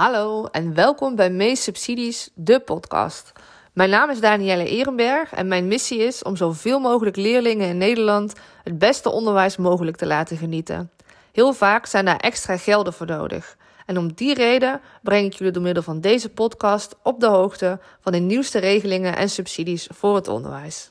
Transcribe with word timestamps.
Hallo 0.00 0.46
en 0.46 0.74
welkom 0.74 1.16
bij 1.16 1.30
Mees 1.30 1.62
Subsidies, 1.62 2.30
de 2.34 2.60
podcast. 2.60 3.32
Mijn 3.72 3.90
naam 3.90 4.10
is 4.10 4.20
Danielle 4.20 4.68
Ehrenberg 4.68 5.32
en 5.32 5.48
mijn 5.48 5.68
missie 5.68 5.98
is 5.98 6.22
om 6.22 6.36
zoveel 6.36 6.80
mogelijk 6.80 7.16
leerlingen 7.16 7.68
in 7.68 7.78
Nederland 7.78 8.32
het 8.64 8.78
beste 8.78 9.10
onderwijs 9.10 9.56
mogelijk 9.56 9.96
te 9.96 10.06
laten 10.06 10.36
genieten. 10.36 10.90
Heel 11.32 11.52
vaak 11.52 11.86
zijn 11.86 12.04
daar 12.04 12.16
extra 12.16 12.56
gelden 12.56 12.92
voor 12.92 13.06
nodig. 13.06 13.56
En 13.86 13.98
om 13.98 14.12
die 14.12 14.34
reden 14.34 14.80
breng 15.02 15.26
ik 15.26 15.32
jullie 15.32 15.52
door 15.52 15.62
middel 15.62 15.82
van 15.82 16.00
deze 16.00 16.28
podcast 16.28 16.96
op 17.02 17.20
de 17.20 17.28
hoogte 17.28 17.78
van 18.00 18.12
de 18.12 18.18
nieuwste 18.18 18.58
regelingen 18.58 19.16
en 19.16 19.30
subsidies 19.30 19.88
voor 19.92 20.14
het 20.14 20.28
onderwijs. 20.28 20.90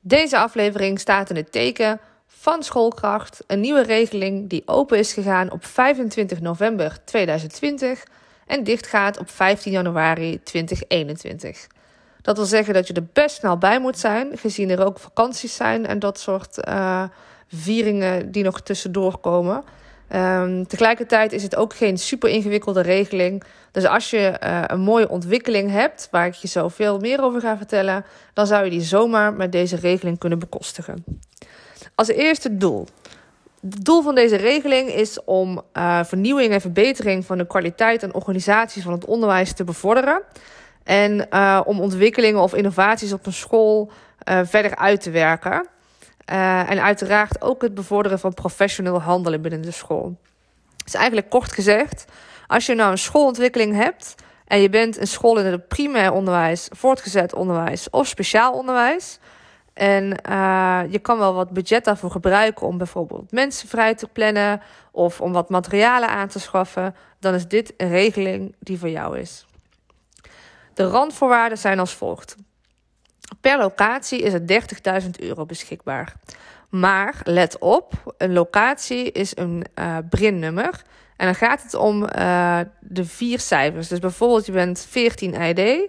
Deze 0.00 0.38
aflevering 0.38 1.00
staat 1.00 1.30
in 1.30 1.36
het 1.36 1.52
teken 1.52 2.00
van 2.36 2.62
Schoolkracht, 2.62 3.44
een 3.46 3.60
nieuwe 3.60 3.82
regeling 3.82 4.48
die 4.48 4.62
open 4.66 4.98
is 4.98 5.12
gegaan 5.12 5.50
op 5.50 5.64
25 5.64 6.40
november 6.40 6.98
2020 7.04 8.02
en 8.46 8.64
dichtgaat 8.64 9.18
op 9.18 9.30
15 9.30 9.72
januari 9.72 10.42
2021. 10.42 11.66
Dat 12.22 12.36
wil 12.36 12.46
zeggen 12.46 12.74
dat 12.74 12.86
je 12.86 12.92
er 12.92 13.06
best 13.12 13.36
snel 13.36 13.58
bij 13.58 13.80
moet 13.80 13.98
zijn, 13.98 14.38
gezien 14.38 14.70
er 14.70 14.84
ook 14.84 14.98
vakanties 14.98 15.54
zijn 15.54 15.86
en 15.86 15.98
dat 15.98 16.18
soort 16.18 16.68
uh, 16.68 17.04
vieringen 17.48 18.30
die 18.30 18.44
nog 18.44 18.60
tussendoor 18.60 19.18
komen. 19.18 19.64
Um, 20.14 20.66
tegelijkertijd 20.66 21.32
is 21.32 21.42
het 21.42 21.56
ook 21.56 21.74
geen 21.74 21.98
super 21.98 22.30
ingewikkelde 22.30 22.80
regeling. 22.80 23.42
Dus 23.70 23.84
als 23.84 24.10
je 24.10 24.40
uh, 24.44 24.62
een 24.66 24.80
mooie 24.80 25.08
ontwikkeling 25.08 25.70
hebt, 25.70 26.08
waar 26.10 26.26
ik 26.26 26.34
je 26.34 26.48
zo 26.48 26.68
veel 26.68 26.98
meer 26.98 27.22
over 27.22 27.40
ga 27.40 27.56
vertellen, 27.56 28.04
dan 28.32 28.46
zou 28.46 28.64
je 28.64 28.70
die 28.70 28.80
zomaar 28.80 29.32
met 29.32 29.52
deze 29.52 29.76
regeling 29.76 30.18
kunnen 30.18 30.38
bekostigen. 30.38 31.04
Als 31.94 32.08
eerste 32.08 32.56
doel. 32.56 32.86
Het 33.60 33.84
doel 33.84 34.02
van 34.02 34.14
deze 34.14 34.36
regeling 34.36 34.88
is 34.88 35.24
om 35.24 35.62
uh, 35.72 36.04
vernieuwing 36.04 36.52
en 36.52 36.60
verbetering 36.60 37.24
van 37.26 37.38
de 37.38 37.46
kwaliteit 37.46 38.02
en 38.02 38.14
organisatie 38.14 38.82
van 38.82 38.92
het 38.92 39.04
onderwijs 39.04 39.52
te 39.52 39.64
bevorderen. 39.64 40.22
En 40.84 41.26
uh, 41.30 41.60
om 41.64 41.80
ontwikkelingen 41.80 42.40
of 42.40 42.54
innovaties 42.54 43.12
op 43.12 43.26
een 43.26 43.32
school 43.32 43.90
uh, 44.28 44.40
verder 44.44 44.76
uit 44.76 45.00
te 45.00 45.10
werken. 45.10 45.68
en 46.24 46.82
uiteraard 46.82 47.42
ook 47.42 47.62
het 47.62 47.74
bevorderen 47.74 48.18
van 48.18 48.34
professioneel 48.34 49.00
handelen 49.00 49.42
binnen 49.42 49.62
de 49.62 49.70
school. 49.70 50.16
Dus 50.84 50.94
eigenlijk 50.94 51.30
kort 51.30 51.52
gezegd, 51.52 52.04
als 52.46 52.66
je 52.66 52.74
nou 52.74 52.90
een 52.90 52.98
schoolontwikkeling 52.98 53.74
hebt 53.74 54.14
en 54.46 54.60
je 54.60 54.68
bent 54.68 54.98
een 54.98 55.06
school 55.06 55.38
in 55.38 55.46
het 55.46 55.68
primair 55.68 56.12
onderwijs, 56.12 56.68
voortgezet 56.70 57.34
onderwijs 57.34 57.90
of 57.90 58.06
speciaal 58.06 58.52
onderwijs 58.52 59.18
en 59.80 60.14
uh, 60.30 60.80
je 60.88 60.98
kan 60.98 61.18
wel 61.18 61.34
wat 61.34 61.50
budget 61.50 61.84
daarvoor 61.84 62.10
gebruiken 62.10 62.66
om 62.66 62.78
bijvoorbeeld 62.78 63.32
mensen 63.32 63.68
vrij 63.68 63.94
te 63.94 64.08
plannen 64.08 64.60
of 64.90 65.20
om 65.20 65.32
wat 65.32 65.48
materialen 65.48 66.08
aan 66.08 66.28
te 66.28 66.38
schaffen. 66.38 66.94
Dan 67.18 67.34
is 67.34 67.48
dit 67.48 67.74
een 67.76 67.88
regeling 67.88 68.54
die 68.58 68.78
voor 68.78 68.88
jou 68.88 69.18
is. 69.18 69.46
De 70.74 70.84
randvoorwaarden 70.84 71.58
zijn 71.58 71.78
als 71.78 71.94
volgt. 71.94 72.36
Per 73.40 73.58
locatie 73.58 74.22
is 74.22 74.32
er 74.32 74.62
30.000 75.02 75.10
euro 75.18 75.46
beschikbaar. 75.46 76.12
Maar 76.68 77.20
let 77.24 77.58
op, 77.58 78.14
een 78.18 78.32
locatie 78.32 79.12
is 79.12 79.36
een 79.36 79.64
uh, 79.78 79.96
BRIN-nummer. 80.10 80.82
En 81.16 81.26
dan 81.26 81.34
gaat 81.34 81.62
het 81.62 81.74
om 81.74 82.02
uh, 82.02 82.60
de 82.80 83.04
vier 83.04 83.38
cijfers. 83.38 83.88
Dus 83.88 83.98
bijvoorbeeld 83.98 84.46
je 84.46 84.52
bent 84.52 84.86
14 84.88 85.34
ID 85.34 85.88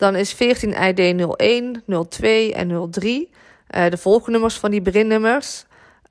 dan 0.00 0.16
is 0.16 0.32
14 0.32 0.74
ID 0.88 1.30
01, 1.36 1.82
02 2.08 2.54
en 2.54 2.90
03 2.90 3.30
uh, 3.76 3.90
de 3.90 3.96
volgnummers 3.96 4.56
van 4.58 4.70
die 4.70 4.82
brinnummers. 4.82 5.64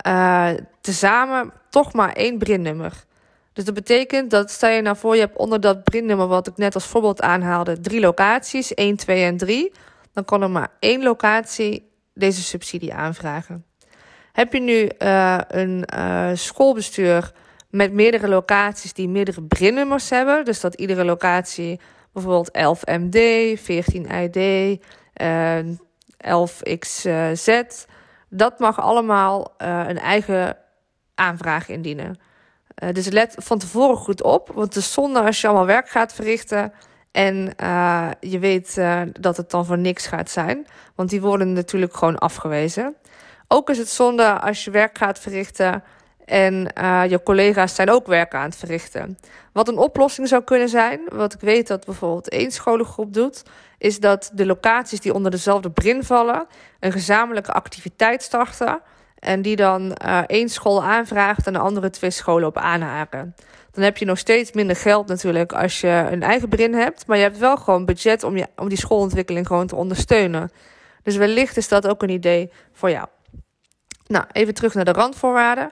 Uh, 0.07 0.49
tezamen 0.81 1.51
toch 1.69 1.93
maar 1.93 2.13
één 2.13 2.37
brinnummer. 2.37 3.03
Dus 3.53 3.65
dat 3.65 3.73
betekent 3.73 4.31
dat, 4.31 4.51
stel 4.51 4.69
je 4.69 4.81
nou 4.81 4.97
voor, 4.97 5.13
je 5.13 5.21
hebt 5.21 5.37
onder 5.37 5.61
dat 5.61 5.83
brinnummer, 5.83 6.27
wat 6.27 6.47
ik 6.47 6.57
net 6.57 6.75
als 6.75 6.85
voorbeeld 6.85 7.21
aanhaalde, 7.21 7.79
drie 7.79 7.99
locaties, 7.99 8.73
1, 8.73 8.95
2 8.95 9.23
en 9.23 9.37
3. 9.37 9.71
Dan 10.13 10.25
kan 10.25 10.41
er 10.41 10.49
maar 10.49 10.71
één 10.79 11.03
locatie 11.03 11.89
deze 12.13 12.41
subsidie 12.41 12.93
aanvragen. 12.93 13.65
Heb 14.31 14.53
je 14.53 14.59
nu 14.59 14.89
uh, 14.99 15.37
een 15.47 15.85
schoolbestuur 16.37 17.31
met 17.69 17.93
meerdere 17.93 18.27
locaties 18.27 18.93
die 18.93 19.09
meerdere 19.09 19.41
brinnummers 19.41 20.09
hebben, 20.09 20.45
dus 20.45 20.59
dat 20.59 20.73
iedere 20.73 21.05
locatie 21.05 21.79
bijvoorbeeld 22.13 22.51
11 22.51 22.85
MD, 22.85 23.17
14 23.59 24.05
ID, 24.11 24.79
uh, 25.21 25.57
11 26.17 26.61
XZ. 26.79 27.61
Dat 28.29 28.59
mag 28.59 28.81
allemaal 28.81 29.53
uh, 29.61 29.83
een 29.87 29.99
eigen 29.99 30.57
aanvraag 31.15 31.69
indienen. 31.69 32.19
Uh, 32.83 32.89
dus 32.93 33.09
let 33.09 33.35
van 33.37 33.57
tevoren 33.57 33.97
goed 33.97 34.23
op, 34.23 34.47
want 34.53 34.73
het 34.73 34.75
is 34.75 34.93
zonde 34.93 35.21
als 35.21 35.41
je 35.41 35.47
allemaal 35.47 35.65
werk 35.65 35.89
gaat 35.89 36.13
verrichten 36.13 36.73
en 37.11 37.53
uh, 37.61 38.09
je 38.19 38.39
weet 38.39 38.81
dat 39.19 39.37
het 39.37 39.49
dan 39.49 39.65
voor 39.65 39.77
niks 39.77 40.07
gaat 40.07 40.29
zijn, 40.29 40.67
want 40.95 41.09
die 41.09 41.21
worden 41.21 41.53
natuurlijk 41.53 41.95
gewoon 41.95 42.17
afgewezen. 42.17 42.95
Ook 43.47 43.69
is 43.69 43.77
het 43.77 43.89
zonde 43.89 44.39
als 44.39 44.63
je 44.63 44.71
werk 44.71 44.97
gaat 44.97 45.19
verrichten 45.19 45.83
en 46.29 46.71
uh, 46.81 47.03
je 47.09 47.23
collega's 47.23 47.75
zijn 47.75 47.89
ook 47.89 48.07
werk 48.07 48.33
aan 48.33 48.43
het 48.43 48.55
verrichten. 48.55 49.17
Wat 49.53 49.67
een 49.67 49.77
oplossing 49.77 50.27
zou 50.27 50.43
kunnen 50.43 50.69
zijn, 50.69 50.99
wat 51.11 51.33
ik 51.33 51.39
weet 51.39 51.67
dat 51.67 51.85
bijvoorbeeld 51.85 52.29
één 52.29 52.51
scholengroep 52.51 53.13
doet, 53.13 53.43
is 53.77 53.99
dat 53.99 54.31
de 54.33 54.45
locaties 54.45 54.99
die 54.99 55.13
onder 55.13 55.31
dezelfde 55.31 55.71
brin 55.71 56.03
vallen, 56.03 56.47
een 56.79 56.91
gezamenlijke 56.91 57.51
activiteit 57.51 58.23
starten. 58.23 58.81
En 59.19 59.41
die 59.41 59.55
dan 59.55 59.97
uh, 60.05 60.21
één 60.27 60.49
school 60.49 60.83
aanvraagt 60.83 61.47
en 61.47 61.53
de 61.53 61.59
andere 61.59 61.89
twee 61.89 62.11
scholen 62.11 62.47
op 62.47 62.57
aanhaken. 62.57 63.35
Dan 63.71 63.83
heb 63.83 63.97
je 63.97 64.05
nog 64.05 64.17
steeds 64.17 64.51
minder 64.51 64.75
geld 64.75 65.07
natuurlijk 65.07 65.53
als 65.53 65.81
je 65.81 66.07
een 66.11 66.23
eigen 66.23 66.49
brin 66.49 66.73
hebt. 66.73 67.07
Maar 67.07 67.17
je 67.17 67.23
hebt 67.23 67.37
wel 67.37 67.57
gewoon 67.57 67.85
budget 67.85 68.23
om, 68.23 68.37
je, 68.37 68.47
om 68.55 68.69
die 68.69 68.77
schoolontwikkeling 68.77 69.47
gewoon 69.47 69.67
te 69.67 69.75
ondersteunen. 69.75 70.51
Dus 71.03 71.15
wellicht 71.15 71.57
is 71.57 71.67
dat 71.67 71.87
ook 71.87 72.03
een 72.03 72.09
idee 72.09 72.51
voor 72.71 72.89
jou. 72.89 73.07
Nou, 74.13 74.25
even 74.31 74.53
terug 74.53 74.73
naar 74.73 74.85
de 74.85 74.91
randvoorwaarden. 74.91 75.69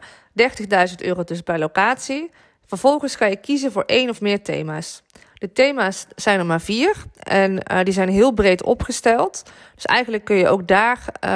30.000 0.90 0.96
euro 0.98 1.24
dus 1.24 1.42
per 1.42 1.59
locatie. 1.59 2.31
Vervolgens 2.66 3.16
ga 3.16 3.25
je 3.25 3.36
kiezen 3.36 3.72
voor 3.72 3.84
één 3.84 4.09
of 4.09 4.22
meer 4.22 4.44
thema's. 4.44 5.03
De 5.34 5.52
thema's 5.52 6.08
zijn 6.16 6.40
er 6.40 6.46
maar 6.46 6.62
vier 6.62 6.96
en 7.20 7.52
uh, 7.72 7.84
die 7.84 7.94
zijn 7.94 8.09
heel 8.09 8.31
breed 8.31 8.64
opgesteld. 8.64 9.44
Dus 9.76 9.86
eigenlijk 9.86 10.24
kun 10.24 10.36
je 10.36 10.47
ook 10.47 10.68
daar 10.68 11.00
uh, 11.24 11.30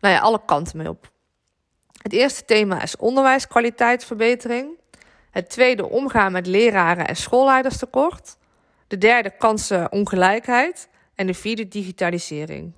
nou 0.00 0.14
ja, 0.14 0.18
alle 0.18 0.40
kanten 0.46 0.76
mee 0.76 0.88
op. 0.88 1.10
Het 2.02 2.12
eerste 2.12 2.44
thema 2.44 2.82
is 2.82 2.96
onderwijskwaliteitsverbetering. 2.96 4.68
Het 5.30 5.50
tweede 5.50 5.88
omgaan 5.88 6.32
met 6.32 6.46
leraren 6.46 7.06
en 7.06 7.16
schoolleiderstekort. 7.16 8.36
De 8.86 8.98
derde 8.98 9.30
kansenongelijkheid. 9.30 10.88
En 11.14 11.26
de 11.26 11.34
vierde 11.34 11.68
digitalisering. 11.68 12.72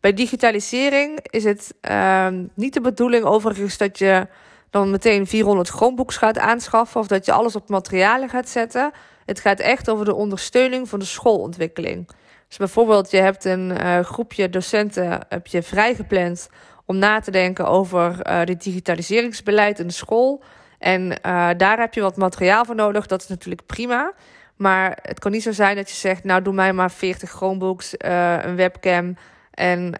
Bij 0.00 0.12
digitalisering 0.12 1.18
is 1.22 1.44
het 1.44 1.74
uh, 1.90 2.28
niet 2.54 2.74
de 2.74 2.80
bedoeling 2.80 3.24
overigens 3.24 3.76
dat 3.76 3.98
je 3.98 4.26
dan 4.70 4.90
meteen 4.90 5.26
400 5.26 5.68
Chromebooks 5.68 6.16
gaat 6.16 6.38
aanschaffen 6.38 7.00
of 7.00 7.06
dat 7.06 7.24
je 7.24 7.32
alles 7.32 7.56
op 7.56 7.68
materialen 7.68 8.28
gaat 8.28 8.48
zetten. 8.48 8.92
Het 9.24 9.40
gaat 9.40 9.60
echt 9.60 9.90
over 9.90 10.04
de 10.04 10.14
ondersteuning 10.14 10.88
van 10.88 10.98
de 10.98 11.04
schoolontwikkeling. 11.04 12.08
Dus 12.48 12.56
bijvoorbeeld, 12.56 13.10
je 13.10 13.16
hebt 13.16 13.44
een 13.44 13.70
uh, 13.70 14.00
groepje 14.00 14.48
docenten 14.48 15.20
heb 15.28 15.46
je 15.46 15.62
vrijgepland 15.62 16.48
om 16.84 16.96
na 16.96 17.20
te 17.20 17.30
denken 17.30 17.66
over 17.66 18.26
uh, 18.26 18.44
dit 18.44 18.62
digitaliseringsbeleid 18.62 19.78
in 19.78 19.86
de 19.86 19.92
school. 19.92 20.42
En 20.78 21.10
uh, 21.10 21.48
daar 21.56 21.78
heb 21.78 21.94
je 21.94 22.00
wat 22.00 22.16
materiaal 22.16 22.64
voor 22.64 22.74
nodig. 22.74 23.06
Dat 23.06 23.22
is 23.22 23.28
natuurlijk 23.28 23.66
prima. 23.66 24.12
Maar 24.56 24.98
het 25.02 25.18
kan 25.18 25.32
niet 25.32 25.42
zo 25.42 25.52
zijn 25.52 25.76
dat 25.76 25.90
je 25.90 25.96
zegt, 25.96 26.24
nou 26.24 26.42
doe 26.42 26.54
mij 26.54 26.72
maar 26.72 26.90
40 26.90 27.30
Chromebooks, 27.30 27.94
een 27.98 28.56
webcam 28.56 29.16
en 29.58 29.94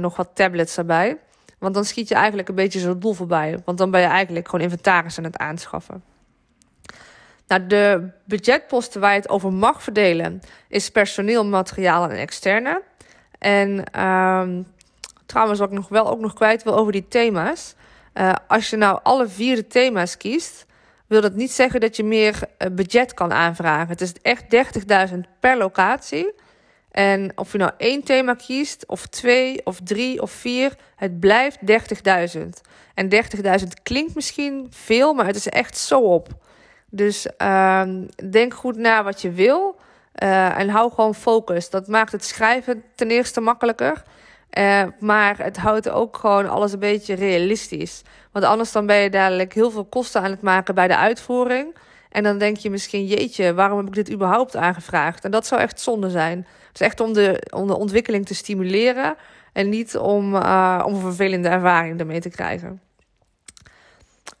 nog 0.00 0.16
wat 0.16 0.30
tablets 0.34 0.76
erbij. 0.76 1.18
Want 1.58 1.74
dan 1.74 1.84
schiet 1.84 2.08
je 2.08 2.14
eigenlijk 2.14 2.48
een 2.48 2.54
beetje 2.54 2.80
zo'n 2.80 2.98
doel 2.98 3.12
voorbij. 3.12 3.58
Want 3.64 3.78
dan 3.78 3.90
ben 3.90 4.00
je 4.00 4.06
eigenlijk 4.06 4.48
gewoon 4.48 4.64
inventaris 4.64 5.18
aan 5.18 5.24
het 5.24 5.36
aanschaffen. 5.36 6.02
Nou, 7.46 7.66
de 7.66 8.10
budgetposten 8.24 9.00
waar 9.00 9.12
je 9.12 9.20
het 9.20 9.28
over 9.28 9.52
mag 9.52 9.82
verdelen 9.82 10.40
is 10.68 10.90
personeel, 10.90 11.44
materiaal 11.44 12.10
en 12.10 12.16
externe. 12.16 12.82
En 13.38 14.00
um, 14.04 14.66
trouwens, 15.26 15.58
wat 15.58 15.68
ik 15.68 15.74
nog 15.74 15.88
wel 15.88 16.10
ook 16.10 16.20
nog 16.20 16.34
kwijt 16.34 16.62
wil 16.62 16.76
over 16.76 16.92
die 16.92 17.08
thema's. 17.08 17.74
Uh, 18.14 18.32
als 18.48 18.70
je 18.70 18.76
nou 18.76 19.00
alle 19.02 19.28
vier 19.28 19.56
de 19.56 19.66
thema's 19.66 20.16
kiest, 20.16 20.66
wil 21.06 21.20
dat 21.20 21.34
niet 21.34 21.52
zeggen 21.52 21.80
dat 21.80 21.96
je 21.96 22.04
meer 22.04 22.34
uh, 22.34 22.68
budget 22.70 23.14
kan 23.14 23.32
aanvragen. 23.32 23.88
Het 23.88 24.00
is 24.00 24.12
echt 24.22 24.44
30.000 25.12 25.18
per 25.40 25.56
locatie. 25.56 26.32
En 26.94 27.32
of 27.34 27.52
je 27.52 27.58
nou 27.58 27.70
één 27.76 28.02
thema 28.02 28.34
kiest, 28.34 28.86
of 28.86 29.06
twee, 29.06 29.60
of 29.64 29.80
drie, 29.84 30.22
of 30.22 30.30
vier, 30.30 30.76
het 30.96 31.20
blijft 31.20 31.58
30.000. 32.36 32.42
En 32.94 33.08
30.000 33.60 33.66
klinkt 33.82 34.14
misschien 34.14 34.66
veel, 34.70 35.14
maar 35.14 35.26
het 35.26 35.36
is 35.36 35.48
echt 35.48 35.76
zo 35.76 36.00
op. 36.00 36.28
Dus 36.90 37.26
uh, 37.38 37.82
denk 38.30 38.54
goed 38.54 38.76
na 38.76 39.02
wat 39.02 39.22
je 39.22 39.30
wil 39.30 39.76
uh, 40.22 40.58
en 40.58 40.68
hou 40.68 40.92
gewoon 40.92 41.14
focus. 41.14 41.70
Dat 41.70 41.86
maakt 41.86 42.12
het 42.12 42.24
schrijven 42.24 42.84
ten 42.94 43.10
eerste 43.10 43.40
makkelijker. 43.40 44.02
Uh, 44.58 44.82
maar 44.98 45.38
het 45.38 45.56
houdt 45.56 45.88
ook 45.88 46.16
gewoon 46.16 46.48
alles 46.48 46.72
een 46.72 46.78
beetje 46.78 47.14
realistisch. 47.14 48.02
Want 48.32 48.44
anders 48.44 48.72
dan 48.72 48.86
ben 48.86 48.96
je 48.96 49.10
dadelijk 49.10 49.52
heel 49.54 49.70
veel 49.70 49.84
kosten 49.84 50.20
aan 50.20 50.30
het 50.30 50.42
maken 50.42 50.74
bij 50.74 50.88
de 50.88 50.96
uitvoering. 50.96 51.74
En 52.14 52.22
dan 52.22 52.38
denk 52.38 52.56
je 52.56 52.70
misschien, 52.70 53.06
jeetje, 53.06 53.54
waarom 53.54 53.78
heb 53.78 53.86
ik 53.86 53.94
dit 53.94 54.10
überhaupt 54.10 54.56
aangevraagd? 54.56 55.24
En 55.24 55.30
dat 55.30 55.46
zou 55.46 55.60
echt 55.60 55.80
zonde 55.80 56.10
zijn. 56.10 56.38
Het 56.38 56.80
is 56.80 56.86
echt 56.86 57.00
om 57.00 57.12
de, 57.12 57.46
om 57.54 57.66
de 57.66 57.76
ontwikkeling 57.76 58.26
te 58.26 58.34
stimuleren 58.34 59.16
en 59.52 59.68
niet 59.68 59.96
om, 59.96 60.34
uh, 60.34 60.82
om 60.86 60.94
een 60.94 61.00
vervelende 61.00 61.48
ervaring 61.48 62.00
ermee 62.00 62.20
te 62.20 62.28
krijgen. 62.28 62.80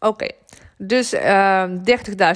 Oké, 0.00 0.26
dus 0.78 1.14
uh, 1.14 1.62
ehm, 1.62 1.78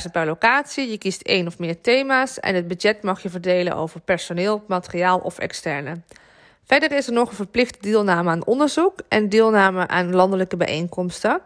30.000 0.04 0.10
per 0.12 0.26
locatie. 0.26 0.90
Je 0.90 0.98
kiest 0.98 1.22
één 1.22 1.46
of 1.46 1.58
meer 1.58 1.80
thema's 1.80 2.40
en 2.40 2.54
het 2.54 2.68
budget 2.68 3.02
mag 3.02 3.22
je 3.22 3.30
verdelen 3.30 3.76
over 3.76 4.00
personeel, 4.00 4.64
materiaal 4.66 5.18
of 5.18 5.38
externe. 5.38 6.00
Verder 6.64 6.92
is 6.92 7.06
er 7.06 7.12
nog 7.12 7.28
een 7.28 7.36
verplichte 7.36 7.78
deelname 7.80 8.30
aan 8.30 8.46
onderzoek 8.46 9.00
en 9.08 9.28
deelname 9.28 9.88
aan 9.88 10.14
landelijke 10.14 10.56
bijeenkomsten. 10.56 11.40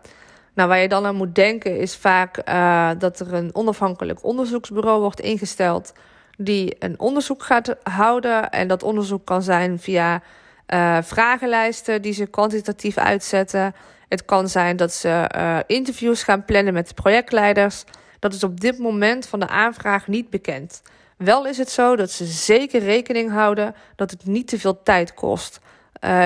Nou, 0.54 0.68
waar 0.68 0.78
je 0.78 0.88
dan 0.88 1.06
aan 1.06 1.14
moet 1.14 1.34
denken 1.34 1.78
is 1.78 1.96
vaak 1.96 2.48
uh, 2.48 2.90
dat 2.98 3.20
er 3.20 3.34
een 3.34 3.54
onafhankelijk 3.54 4.24
onderzoeksbureau 4.24 5.00
wordt 5.00 5.20
ingesteld 5.20 5.92
die 6.36 6.76
een 6.78 7.00
onderzoek 7.00 7.42
gaat 7.42 7.76
houden. 7.82 8.50
En 8.50 8.68
dat 8.68 8.82
onderzoek 8.82 9.24
kan 9.24 9.42
zijn 9.42 9.78
via 9.78 10.22
uh, 10.66 10.98
vragenlijsten 11.02 12.02
die 12.02 12.12
ze 12.12 12.26
kwantitatief 12.26 12.96
uitzetten. 12.96 13.74
Het 14.08 14.24
kan 14.24 14.48
zijn 14.48 14.76
dat 14.76 14.92
ze 14.92 15.30
uh, 15.36 15.58
interviews 15.66 16.22
gaan 16.22 16.44
plannen 16.44 16.74
met 16.74 16.88
de 16.88 16.94
projectleiders. 16.94 17.84
Dat 18.18 18.34
is 18.34 18.44
op 18.44 18.60
dit 18.60 18.78
moment 18.78 19.26
van 19.26 19.40
de 19.40 19.48
aanvraag 19.48 20.06
niet 20.06 20.30
bekend. 20.30 20.82
Wel 21.16 21.46
is 21.46 21.58
het 21.58 21.70
zo 21.70 21.96
dat 21.96 22.10
ze 22.10 22.24
zeker 22.24 22.80
rekening 22.80 23.30
houden 23.30 23.74
dat 23.96 24.10
het 24.10 24.26
niet 24.26 24.48
te 24.48 24.58
veel 24.58 24.82
tijd 24.82 25.14
kost. 25.14 25.60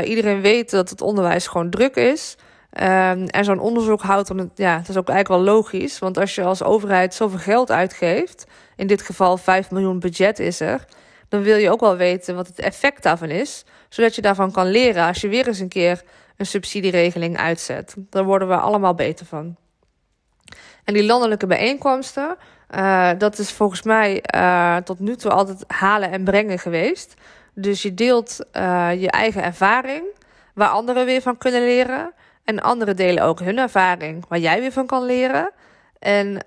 Iedereen 0.05 0.41
weet 0.41 0.71
dat 0.71 0.91
het 0.91 1.01
onderwijs 1.01 1.47
gewoon 1.47 1.71
druk 1.71 1.97
is. 1.97 2.37
Um, 2.83 3.27
en 3.27 3.45
zo'n 3.45 3.59
onderzoek 3.59 4.03
houdt 4.03 4.29
dan, 4.29 4.51
ja, 4.55 4.77
dat 4.77 4.89
is 4.89 4.97
ook 4.97 5.09
eigenlijk 5.09 5.45
wel 5.45 5.55
logisch. 5.55 5.99
Want 5.99 6.19
als 6.19 6.35
je 6.35 6.43
als 6.43 6.63
overheid 6.63 7.15
zoveel 7.15 7.39
geld 7.39 7.71
uitgeeft, 7.71 8.47
in 8.77 8.87
dit 8.87 9.03
geval 9.03 9.37
5 9.37 9.71
miljoen 9.71 9.99
budget 9.99 10.39
is 10.39 10.61
er, 10.61 10.85
dan 11.29 11.43
wil 11.43 11.57
je 11.57 11.71
ook 11.71 11.81
wel 11.81 11.97
weten 11.97 12.35
wat 12.35 12.47
het 12.47 12.59
effect 12.59 13.03
daarvan 13.03 13.29
is. 13.29 13.65
Zodat 13.89 14.15
je 14.15 14.23
daarvan 14.23 14.53
kan 14.53 14.67
leren 14.67 15.07
als 15.07 15.21
je 15.21 15.29
weer 15.29 15.47
eens 15.47 15.59
een 15.59 15.69
keer 15.69 16.03
een 16.37 16.47
subsidieregeling 16.47 17.39
uitzet. 17.39 17.95
Daar 18.11 18.25
worden 18.25 18.49
we 18.49 18.57
allemaal 18.57 18.95
beter 18.95 19.27
van. 19.27 19.57
En 20.85 20.95
die 20.95 21.05
landelijke 21.05 21.47
bijeenkomsten, 21.47 22.37
uh, 22.71 23.11
dat 23.19 23.39
is 23.39 23.51
volgens 23.53 23.83
mij 23.83 24.25
uh, 24.35 24.77
tot 24.77 24.99
nu 24.99 25.17
toe 25.17 25.31
altijd 25.31 25.65
halen 25.67 26.11
en 26.11 26.25
brengen 26.25 26.59
geweest. 26.59 27.15
Dus 27.55 27.83
je 27.83 27.95
deelt 27.95 28.39
uh, 28.53 28.91
je 29.01 29.11
eigen 29.11 29.43
ervaring, 29.43 30.05
waar 30.55 30.69
anderen 30.69 31.05
weer 31.05 31.23
van 31.23 31.39
kunnen 31.39 31.61
leren. 31.61 32.13
En 32.47 32.61
anderen 32.63 32.97
delen 32.97 33.25
ook 33.25 33.41
hun 33.41 33.59
ervaring, 33.59 34.25
waar 34.29 34.39
jij 34.39 34.61
weer 34.61 34.73
van 34.73 34.87
kan 34.87 35.05
leren. 35.05 35.51
En 35.99 36.47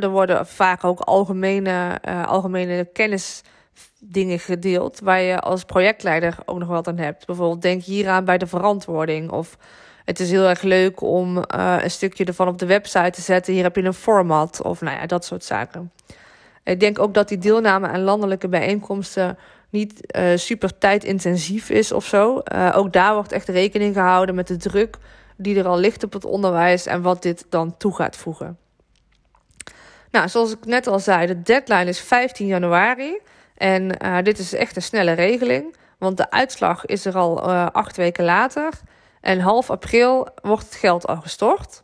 er 0.00 0.08
worden 0.08 0.46
vaak 0.46 0.84
ook 0.84 1.00
algemene, 1.00 2.00
algemene 2.26 2.84
kennisdingen 2.92 4.38
gedeeld, 4.38 5.00
waar 5.00 5.20
je 5.20 5.40
als 5.40 5.64
projectleider 5.64 6.36
ook 6.44 6.58
nog 6.58 6.68
wat 6.68 6.88
aan 6.88 6.98
hebt. 6.98 7.26
Bijvoorbeeld 7.26 7.62
denk 7.62 7.82
hieraan 7.82 8.24
bij 8.24 8.38
de 8.38 8.46
verantwoording 8.46 9.30
of 9.30 9.56
het 10.04 10.20
is 10.20 10.30
heel 10.30 10.48
erg 10.48 10.62
leuk 10.62 11.00
om 11.00 11.36
uh, 11.36 11.76
een 11.82 11.90
stukje 11.90 12.24
ervan 12.24 12.48
op 12.48 12.58
de 12.58 12.66
website 12.66 13.10
te 13.10 13.20
zetten. 13.20 13.52
Hier 13.52 13.62
heb 13.62 13.76
je 13.76 13.84
een 13.84 13.94
format 13.94 14.62
of 14.62 14.80
nou 14.80 14.96
ja, 14.96 15.06
dat 15.06 15.24
soort 15.24 15.44
zaken. 15.44 15.92
Ik 16.64 16.80
denk 16.80 16.98
ook 16.98 17.14
dat 17.14 17.28
die 17.28 17.38
deelname 17.38 17.88
aan 17.88 18.02
landelijke 18.02 18.48
bijeenkomsten 18.48 19.38
niet 19.70 20.18
super 20.34 20.78
tijdintensief 20.78 21.70
is 21.70 21.92
of 21.92 22.04
zo. 22.04 22.42
Ook 22.74 22.92
daar 22.92 23.14
wordt 23.14 23.32
echt 23.32 23.48
rekening 23.48 23.94
gehouden 23.94 24.34
met 24.34 24.46
de 24.46 24.56
druk 24.56 24.98
die 25.38 25.58
er 25.58 25.66
al 25.66 25.78
ligt 25.78 26.04
op 26.04 26.12
het 26.12 26.24
onderwijs 26.24 26.86
en 26.86 27.02
wat 27.02 27.22
dit 27.22 27.46
dan 27.48 27.76
toe 27.76 27.94
gaat 27.94 28.16
voegen. 28.16 28.58
Nou, 30.10 30.28
zoals 30.28 30.52
ik 30.52 30.64
net 30.64 30.86
al 30.86 30.98
zei, 30.98 31.26
de 31.26 31.42
deadline 31.42 31.84
is 31.84 32.00
15 32.00 32.46
januari. 32.46 33.18
En 33.54 33.88
dit 34.22 34.38
is 34.38 34.54
echt 34.54 34.76
een 34.76 34.82
snelle 34.82 35.12
regeling, 35.12 35.76
want 35.98 36.16
de 36.16 36.30
uitslag 36.30 36.86
is 36.86 37.04
er 37.04 37.16
al 37.16 37.52
acht 37.52 37.96
weken 37.96 38.24
later. 38.24 38.72
En 39.20 39.40
half 39.40 39.70
april 39.70 40.28
wordt 40.42 40.64
het 40.64 40.74
geld 40.74 41.06
al 41.06 41.16
gestort. 41.16 41.82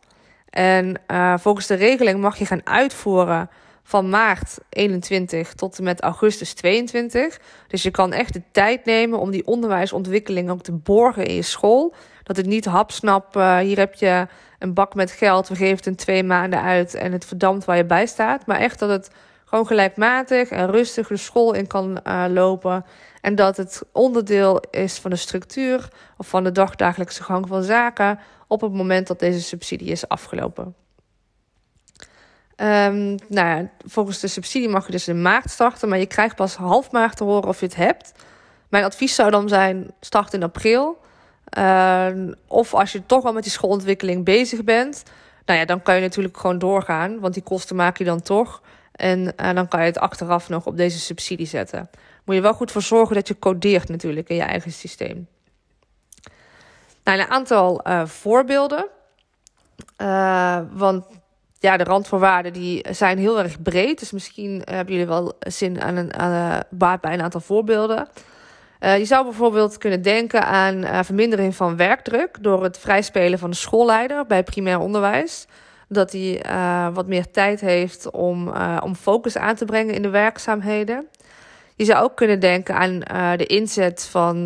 En 0.55 1.01
uh, 1.07 1.33
volgens 1.37 1.67
de 1.67 1.73
regeling 1.73 2.19
mag 2.19 2.37
je 2.37 2.45
gaan 2.45 2.67
uitvoeren 2.67 3.49
van 3.83 4.09
maart 4.09 4.57
21 4.69 5.53
tot 5.53 5.77
en 5.77 5.83
met 5.83 6.01
augustus 6.01 6.53
22. 6.53 7.39
Dus 7.67 7.83
je 7.83 7.91
kan 7.91 8.13
echt 8.13 8.33
de 8.33 8.41
tijd 8.51 8.85
nemen 8.85 9.19
om 9.19 9.31
die 9.31 9.45
onderwijsontwikkeling 9.45 10.49
ook 10.49 10.61
te 10.61 10.71
borgen 10.71 11.25
in 11.25 11.35
je 11.35 11.41
school. 11.41 11.93
Dat 12.25 12.37
het 12.37 12.45
niet 12.45 12.65
hapsnap, 12.65 13.35
uh, 13.35 13.57
hier 13.57 13.77
heb 13.77 13.93
je 13.93 14.27
een 14.59 14.73
bak 14.73 14.95
met 14.95 15.11
geld, 15.11 15.47
we 15.47 15.55
geven 15.55 15.75
het 15.75 15.85
in 15.85 15.95
twee 15.95 16.23
maanden 16.23 16.61
uit 16.61 16.93
en 16.93 17.11
het 17.11 17.25
verdampt 17.25 17.65
waar 17.65 17.77
je 17.77 17.85
bij 17.85 18.05
staat. 18.05 18.45
Maar 18.45 18.59
echt 18.59 18.79
dat 18.79 18.89
het 18.89 19.09
gewoon 19.45 19.67
gelijkmatig 19.67 20.49
en 20.49 20.71
rustig 20.71 21.07
de 21.07 21.17
school 21.17 21.53
in 21.53 21.67
kan 21.67 21.99
uh, 22.07 22.25
lopen. 22.29 22.85
En 23.21 23.35
dat 23.35 23.57
het 23.57 23.81
onderdeel 23.91 24.59
is 24.71 24.97
van 24.97 25.11
de 25.11 25.15
structuur 25.15 25.87
of 26.17 26.27
van 26.27 26.43
de 26.43 26.51
dagdagelijkse 26.51 27.23
gang 27.23 27.47
van 27.47 27.63
zaken 27.63 28.19
op 28.47 28.61
het 28.61 28.73
moment 28.73 29.07
dat 29.07 29.19
deze 29.19 29.41
subsidie 29.41 29.87
is 29.87 30.07
afgelopen. 30.07 30.75
Um, 32.57 33.15
nou 33.27 33.47
ja, 33.47 33.69
volgens 33.85 34.19
de 34.19 34.27
subsidie 34.27 34.69
mag 34.69 34.85
je 34.85 34.91
dus 34.91 35.07
in 35.07 35.21
maart 35.21 35.49
starten, 35.49 35.89
maar 35.89 35.99
je 35.99 36.05
krijgt 36.05 36.35
pas 36.35 36.55
half 36.55 36.91
maart 36.91 37.17
te 37.17 37.23
horen 37.23 37.49
of 37.49 37.59
je 37.59 37.65
het 37.65 37.75
hebt. 37.75 38.11
Mijn 38.69 38.83
advies 38.83 39.15
zou 39.15 39.31
dan 39.31 39.49
zijn: 39.49 39.91
start 39.99 40.33
in 40.33 40.43
april. 40.43 41.03
Uh, 41.57 42.07
of 42.47 42.73
als 42.73 42.91
je 42.91 43.05
toch 43.05 43.23
al 43.25 43.33
met 43.33 43.43
die 43.43 43.51
schoolontwikkeling 43.51 44.25
bezig 44.25 44.63
bent, 44.63 45.03
nou 45.45 45.59
ja, 45.59 45.65
dan 45.65 45.81
kan 45.81 45.95
je 45.95 46.01
natuurlijk 46.01 46.37
gewoon 46.37 46.57
doorgaan, 46.57 47.19
want 47.19 47.33
die 47.33 47.43
kosten 47.43 47.75
maak 47.75 47.97
je 47.97 48.03
dan 48.03 48.21
toch. 48.21 48.61
En 48.91 49.19
uh, 49.19 49.53
dan 49.53 49.67
kan 49.67 49.79
je 49.79 49.85
het 49.85 49.99
achteraf 49.99 50.49
nog 50.49 50.65
op 50.65 50.77
deze 50.77 50.99
subsidie 50.99 51.47
zetten. 51.47 51.89
Moet 52.25 52.35
je 52.35 52.41
wel 52.41 52.53
goed 52.53 52.71
voor 52.71 52.81
zorgen 52.81 53.15
dat 53.15 53.27
je 53.27 53.39
codeert 53.39 53.89
natuurlijk 53.89 54.29
in 54.29 54.35
je 54.35 54.41
eigen 54.41 54.71
systeem. 54.71 55.27
Nou, 57.03 57.19
een 57.19 57.29
aantal 57.29 57.87
uh, 57.87 58.05
voorbeelden. 58.05 58.87
Uh, 60.01 60.59
want 60.71 61.05
ja, 61.59 61.77
de 61.77 61.83
randvoorwaarden 61.83 62.53
die 62.53 62.85
zijn 62.91 63.17
heel 63.17 63.39
erg 63.39 63.61
breed. 63.61 63.99
Dus 63.99 64.11
misschien 64.11 64.61
hebben 64.65 64.93
jullie 64.93 65.09
wel 65.09 65.33
zin 65.39 65.81
aan 65.81 65.95
een, 65.95 66.13
aan, 66.13 66.63
baat 66.69 67.01
bij 67.01 67.13
een 67.13 67.21
aantal 67.21 67.41
voorbeelden. 67.41 68.07
Uh, 68.85 68.97
je 68.97 69.05
zou 69.05 69.23
bijvoorbeeld 69.23 69.77
kunnen 69.77 70.01
denken 70.01 70.45
aan 70.45 70.75
uh, 70.75 70.99
vermindering 71.03 71.55
van 71.55 71.77
werkdruk 71.77 72.37
door 72.41 72.63
het 72.63 72.77
vrijspelen 72.77 73.39
van 73.39 73.49
de 73.49 73.55
schoolleider 73.55 74.25
bij 74.25 74.43
primair 74.43 74.79
onderwijs. 74.79 75.47
Dat 75.87 76.11
hij 76.11 76.45
uh, 76.45 76.87
wat 76.93 77.07
meer 77.07 77.31
tijd 77.31 77.61
heeft 77.61 78.11
om, 78.11 78.53
om 78.83 78.95
focus 78.95 79.37
aan 79.37 79.55
te 79.55 79.65
brengen 79.65 79.93
in 79.93 80.01
de 80.01 80.09
werkzaamheden. 80.09 81.07
Je 81.75 81.85
zou 81.85 82.03
ook 82.03 82.15
kunnen 82.15 82.39
denken 82.39 82.75
aan 82.75 82.99
de 83.37 83.45
inzet 83.45 84.07
van 84.11 84.45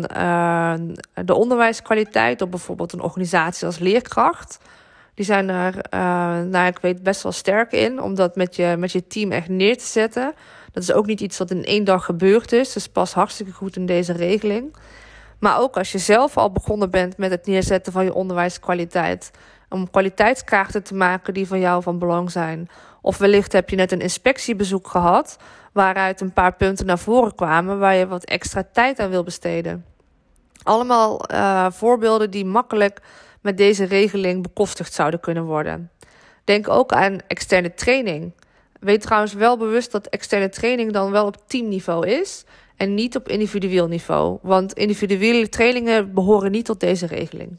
de 1.24 1.34
onderwijskwaliteit 1.34 2.42
op 2.42 2.50
bijvoorbeeld 2.50 2.92
een 2.92 3.02
organisatie 3.02 3.66
als 3.66 3.78
leerkracht. 3.78 4.58
Die 5.14 5.24
zijn 5.24 5.48
er, 5.48 5.74
uh, 5.94 6.00
nou, 6.40 6.66
ik 6.66 6.78
weet, 6.78 7.02
best 7.02 7.22
wel 7.22 7.32
sterk 7.32 7.72
in 7.72 8.02
om 8.02 8.14
dat 8.14 8.36
met 8.36 8.56
je, 8.56 8.74
met 8.78 8.92
je 8.92 9.06
team 9.06 9.32
echt 9.32 9.48
neer 9.48 9.78
te 9.78 9.84
zetten. 9.84 10.34
Dat 10.72 10.82
is 10.82 10.92
ook 10.92 11.06
niet 11.06 11.20
iets 11.20 11.38
wat 11.38 11.50
in 11.50 11.64
één 11.64 11.84
dag 11.84 12.04
gebeurd 12.04 12.52
is, 12.52 12.72
dus 12.72 12.88
past 12.88 13.12
hartstikke 13.12 13.52
goed 13.52 13.76
in 13.76 13.86
deze 13.86 14.12
regeling. 14.12 14.76
Maar 15.38 15.60
ook 15.60 15.76
als 15.76 15.92
je 15.92 15.98
zelf 15.98 16.36
al 16.36 16.52
begonnen 16.52 16.90
bent 16.90 17.16
met 17.16 17.30
het 17.30 17.46
neerzetten 17.46 17.92
van 17.92 18.04
je 18.04 18.14
onderwijskwaliteit, 18.14 19.30
om 19.68 19.90
kwaliteitskaarten 19.90 20.82
te 20.82 20.94
maken 20.94 21.34
die 21.34 21.46
van 21.46 21.60
jou 21.60 21.82
van 21.82 21.98
belang 21.98 22.30
zijn. 22.30 22.68
Of 23.02 23.18
wellicht 23.18 23.52
heb 23.52 23.70
je 23.70 23.76
net 23.76 23.92
een 23.92 24.00
inspectiebezoek 24.00 24.88
gehad 24.88 25.36
waaruit 25.72 26.20
een 26.20 26.32
paar 26.32 26.54
punten 26.54 26.86
naar 26.86 26.98
voren 26.98 27.34
kwamen 27.34 27.78
waar 27.78 27.94
je 27.94 28.06
wat 28.06 28.24
extra 28.24 28.64
tijd 28.72 28.98
aan 28.98 29.10
wil 29.10 29.22
besteden. 29.22 29.84
Allemaal 30.62 31.32
uh, 31.32 31.66
voorbeelden 31.70 32.30
die 32.30 32.44
makkelijk 32.44 33.00
met 33.40 33.56
deze 33.56 33.84
regeling 33.84 34.42
bekostigd 34.42 34.92
zouden 34.92 35.20
kunnen 35.20 35.44
worden. 35.44 35.90
Denk 36.44 36.68
ook 36.68 36.92
aan 36.92 37.18
externe 37.26 37.74
training. 37.74 38.32
Weet 38.80 39.00
trouwens 39.00 39.32
wel 39.32 39.56
bewust 39.56 39.92
dat 39.92 40.06
externe 40.06 40.48
training 40.48 40.92
dan 40.92 41.10
wel 41.10 41.26
op 41.26 41.36
teamniveau 41.46 42.06
is 42.06 42.44
en 42.76 42.94
niet 42.94 43.16
op 43.16 43.28
individueel 43.28 43.86
niveau, 43.86 44.38
want 44.42 44.72
individuele 44.72 45.48
trainingen 45.48 46.14
behoren 46.14 46.50
niet 46.50 46.64
tot 46.64 46.80
deze 46.80 47.06
regeling. 47.06 47.58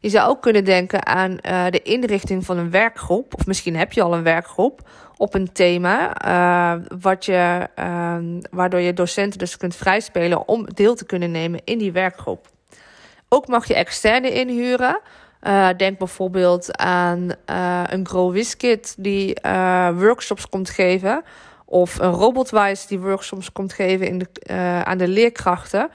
Je 0.00 0.08
zou 0.08 0.28
ook 0.28 0.42
kunnen 0.42 0.64
denken 0.64 1.06
aan 1.06 1.30
uh, 1.30 1.66
de 1.70 1.82
inrichting 1.82 2.44
van 2.44 2.58
een 2.58 2.70
werkgroep, 2.70 3.34
of 3.34 3.46
misschien 3.46 3.76
heb 3.76 3.92
je 3.92 4.02
al 4.02 4.14
een 4.14 4.22
werkgroep, 4.22 4.88
op 5.16 5.34
een 5.34 5.52
thema, 5.52 6.26
uh, 6.26 6.82
wat 6.98 7.24
je, 7.24 7.68
uh, 7.78 8.16
waardoor 8.50 8.80
je 8.80 8.92
docenten 8.92 9.38
dus 9.38 9.56
kunt 9.56 9.76
vrijspelen 9.76 10.48
om 10.48 10.66
deel 10.74 10.94
te 10.94 11.06
kunnen 11.06 11.30
nemen 11.30 11.60
in 11.64 11.78
die 11.78 11.92
werkgroep. 11.92 12.46
Ook 13.28 13.46
mag 13.46 13.66
je 13.66 13.74
externe 13.74 14.32
inhuren. 14.32 15.00
Uh, 15.42 15.68
denk 15.76 15.98
bijvoorbeeld 15.98 16.78
aan 16.78 17.30
een 17.86 18.06
Grow 18.06 18.32
Wiskit 18.32 18.94
die 18.98 19.36
workshops 19.94 20.48
komt 20.48 20.70
geven. 20.70 21.22
Of 21.64 21.98
een 21.98 22.10
Robotwise 22.10 22.88
die 22.88 22.98
workshops 22.98 23.52
komt 23.52 23.72
geven 23.72 24.06
in 24.06 24.18
de, 24.18 24.52
aan 24.84 24.98
de 24.98 25.08
leerkrachten. 25.08 25.90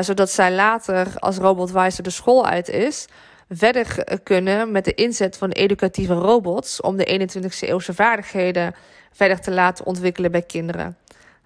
zodat 0.00 0.30
zij 0.30 0.52
later, 0.52 1.06
als 1.18 1.36
Robotwise 1.36 2.02
de 2.02 2.10
school 2.10 2.46
uit 2.46 2.68
is, 2.68 3.06
verder 3.48 4.04
kunnen 4.22 4.70
met 4.70 4.84
de 4.84 4.94
inzet 4.94 5.36
van 5.36 5.50
educatieve 5.50 6.14
robots 6.14 6.80
om 6.80 6.96
de 6.96 7.28
21ste 7.28 7.68
eeuwse 7.68 7.94
vaardigheden 7.94 8.74
verder 9.12 9.40
te 9.40 9.50
laten 9.50 9.86
ontwikkelen 9.86 10.30
bij 10.30 10.42
kinderen. 10.42 10.96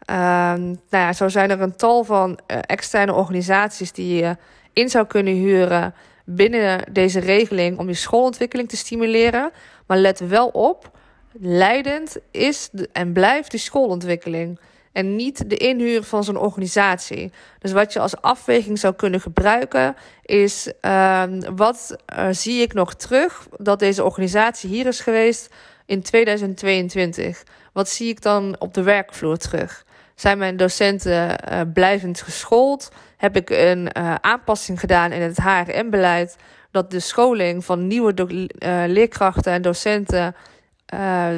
Ehm, 0.05 0.63
nou 0.63 0.77
ja, 0.91 1.13
zo 1.13 1.29
zijn 1.29 1.51
er 1.51 1.61
een 1.61 1.77
tal 1.77 2.05
van 2.05 2.39
externe 2.47 3.13
organisaties 3.13 3.93
die 3.93 4.17
je 4.17 4.37
in 4.73 4.89
zou 4.89 5.07
kunnen 5.07 5.35
huren 5.35 5.95
binnen 6.25 6.93
deze 6.93 7.21
regeling 7.21 7.79
om 7.79 7.89
je 7.89 7.95
schoolontwikkeling 7.95 8.69
te 8.69 8.77
stimuleren. 8.77 9.51
Maar 9.87 9.99
let 9.99 10.19
wel 10.19 10.49
op, 10.49 10.91
leidend 11.33 12.17
is 12.31 12.71
en 12.93 13.13
blijft 13.13 13.51
de 13.51 13.59
schoolontwikkeling. 13.59 14.59
En 14.93 15.17
niet 15.17 15.51
de 15.51 15.57
inhuur 15.57 16.03
van 16.03 16.25
zo'n 16.25 16.37
organisatie. 16.37 17.33
Dus 17.59 17.73
wat 17.73 17.93
je 17.93 17.99
als 17.99 18.21
afweging 18.21 18.79
zou 18.79 18.95
kunnen 18.95 19.21
gebruiken, 19.21 19.97
is 20.23 20.73
uh, 20.83 21.23
wat 21.55 21.97
uh, 22.19 22.27
zie 22.31 22.63
ik 22.63 22.73
nog 22.73 22.95
terug 22.95 23.49
dat 23.59 23.79
deze 23.79 24.05
organisatie 24.05 24.71
hier 24.71 24.87
is 24.87 25.01
geweest 25.01 25.55
in 25.87 26.03
2022? 26.03 27.43
Wat 27.73 27.89
zie 27.89 28.09
ik 28.09 28.23
dan 28.23 28.57
op 28.59 28.75
de 28.75 28.83
werkvloer 28.83 29.37
terug? 29.37 29.85
Zijn 30.15 30.39
mijn 30.39 30.57
docenten 30.57 31.39
uh, 31.53 31.61
blijvend 31.73 32.21
geschoold? 32.21 32.93
Heb 33.17 33.37
ik 33.37 33.51
een 33.51 33.91
uh, 33.99 34.15
aanpassing 34.15 34.81
gedaan 34.81 35.13
in 35.13 35.23
het 35.23 35.37
HRM-beleid? 35.37 36.37
Dat 36.71 36.91
de 36.91 37.01
scholing 37.01 37.65
van 37.65 37.87
nieuwe 37.87 38.15
uh, 38.17 38.83
leerkrachten 38.87 39.53
en 39.53 39.63
docenten 39.63 40.35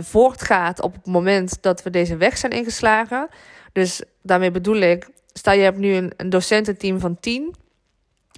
voortgaat 0.01 0.81
op 0.81 0.95
het 0.95 1.07
moment 1.07 1.63
dat 1.63 1.83
we 1.83 1.91
deze 1.91 2.17
weg 2.17 2.39
zijn 2.39 2.53
ingeslagen. 2.53 3.29
Dus 3.73 4.03
daarmee 4.23 4.51
bedoel 4.51 4.77
ik, 4.77 5.09
sta 5.33 5.53
je 5.53 5.63
hebt 5.63 5.79
nu 5.79 5.95
een, 5.95 6.13
een 6.17 6.31
docententeam 6.31 7.01
van 7.01 7.21
tien. 7.21 7.55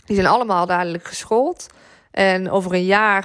Die 0.04 0.16
zijn 0.16 0.28
allemaal 0.28 0.66
dadelijk 0.66 1.04
geschoold. 1.04 1.66
En 2.11 2.50
over 2.50 2.73
een 2.73 2.85
jaar 2.85 3.25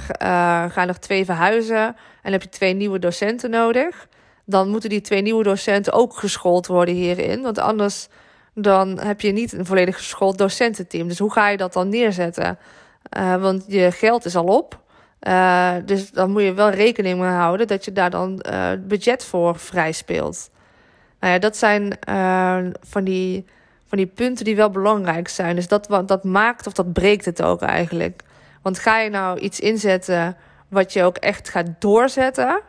gaan 0.72 0.88
er 0.88 1.00
twee 1.00 1.26
verhuizen. 1.26 1.96
En 2.22 2.32
heb 2.32 2.42
je 2.42 2.50
twee 2.50 2.74
nieuwe 2.74 3.00
docenten 3.00 3.50
nodig 3.50 4.08
dan 4.46 4.70
moeten 4.70 4.90
die 4.90 5.02
twee 5.02 5.22
nieuwe 5.22 5.44
docenten 5.44 5.94
ook 5.94 6.18
geschoold 6.18 6.68
worden 6.68 6.96
hierin. 6.96 7.42
Want 7.42 7.58
anders 7.58 8.08
dan 8.54 9.00
heb 9.00 9.22
je 9.22 9.32
niet 9.32 9.54
een 9.54 9.66
volledig 9.66 9.96
geschoold 9.96 10.38
docententeam. 10.38 11.08
Dus 11.08 11.20
hoe 11.20 11.32
ga 11.32 11.50
je 11.50 11.58
dat 11.58 11.74
dan 11.74 11.90
neerzetten? 11.90 12.58
Uh, 13.18 13.36
want 13.36 13.66
je 13.68 13.92
geld 13.92 14.26
is 14.26 14.36
al 14.36 14.46
op. 14.46 14.82
Uh, 15.28 15.74
dus 15.86 16.12
dan 16.12 16.32
moet 16.32 16.42
je 16.42 16.54
wel 16.54 16.70
rekening 16.70 17.20
mee 17.20 17.30
houden 17.30 17.68
dat 17.68 17.86
je 17.86 17.92
daar 17.92 18.10
dan 18.10 18.46
uh, 18.50 18.70
budget 18.88 19.26
voor 19.26 19.60
vrij 19.60 19.92
speelt. 19.92 20.50
Nou 21.20 21.34
ja, 21.34 21.40
dat 21.40 21.58
zijn 21.58 21.98
van, 22.82 23.04
die, 23.04 23.46
van 23.88 23.98
die 23.98 24.08
punten 24.08 24.46
die 24.46 24.56
wel 24.56 24.70
belangrijk 24.70 25.28
zijn. 25.28 25.56
Dus 25.56 25.68
dat, 25.68 25.88
dat 26.06 26.24
maakt 26.24 26.68
of 26.68 26.74
dat 26.74 26.94
breekt 26.94 27.26
het 27.26 27.42
ook 27.42 27.62
eigenlijk. 27.62 28.24
Want 28.62 28.80
ga 28.80 29.00
je 29.00 29.10
nou 29.10 29.40
iets 29.40 29.60
inzetten 29.60 30.38
wat 30.68 30.94
je 30.94 31.04
ook 31.04 31.18
echt 31.18 31.50
gaat 31.50 31.68
doorzetten 31.80 32.62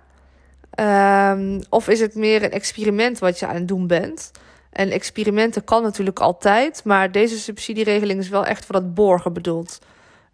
Um, 0.81 1.61
of 1.69 1.89
is 1.89 2.01
het 2.01 2.15
meer 2.15 2.43
een 2.43 2.51
experiment 2.51 3.19
wat 3.19 3.39
je 3.39 3.47
aan 3.47 3.55
het 3.55 3.69
doen 3.69 3.87
bent? 3.87 4.31
En 4.73 4.91
experimenten 4.91 5.65
kan 5.65 5.83
natuurlijk 5.83 6.19
altijd, 6.19 6.85
maar 6.85 7.13
deze 7.13 7.39
subsidieregeling 7.39 8.21
is 8.21 8.29
wel 8.29 8.47
echt 8.47 8.65
voor 8.65 8.75
dat 8.75 8.95
borgen 8.95 9.33
bedoeld. 9.33 9.79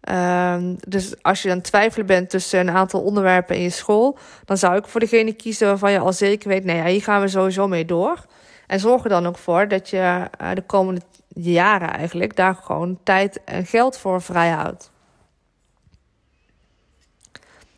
Um, 0.09 0.75
dus 0.87 1.23
als 1.23 1.41
je 1.41 1.51
aan 1.51 1.61
twijfelen 1.61 2.05
bent 2.05 2.29
tussen 2.29 2.59
een 2.59 2.75
aantal 2.75 3.01
onderwerpen 3.01 3.55
in 3.55 3.61
je 3.61 3.69
school, 3.69 4.17
dan 4.45 4.57
zou 4.57 4.75
ik 4.75 4.87
voor 4.87 4.99
degene 4.99 5.33
kiezen 5.33 5.67
waarvan 5.67 5.91
je 5.91 5.99
al 5.99 6.13
zeker 6.13 6.49
weet, 6.49 6.63
nee, 6.63 6.75
ja, 6.75 6.85
hier 6.85 7.03
gaan 7.03 7.21
we 7.21 7.27
sowieso 7.27 7.67
mee 7.67 7.85
door. 7.85 8.25
En 8.67 8.79
zorg 8.79 9.03
er 9.03 9.09
dan 9.09 9.27
ook 9.27 9.37
voor 9.37 9.67
dat 9.67 9.89
je 9.89 10.29
uh, 10.41 10.51
de 10.53 10.61
komende 10.61 11.01
jaren 11.27 11.89
eigenlijk 11.93 12.35
daar 12.35 12.55
gewoon 12.55 12.99
tijd 13.03 13.43
en 13.43 13.65
geld 13.65 13.97
voor 13.97 14.21
vrijhoudt. 14.21 14.91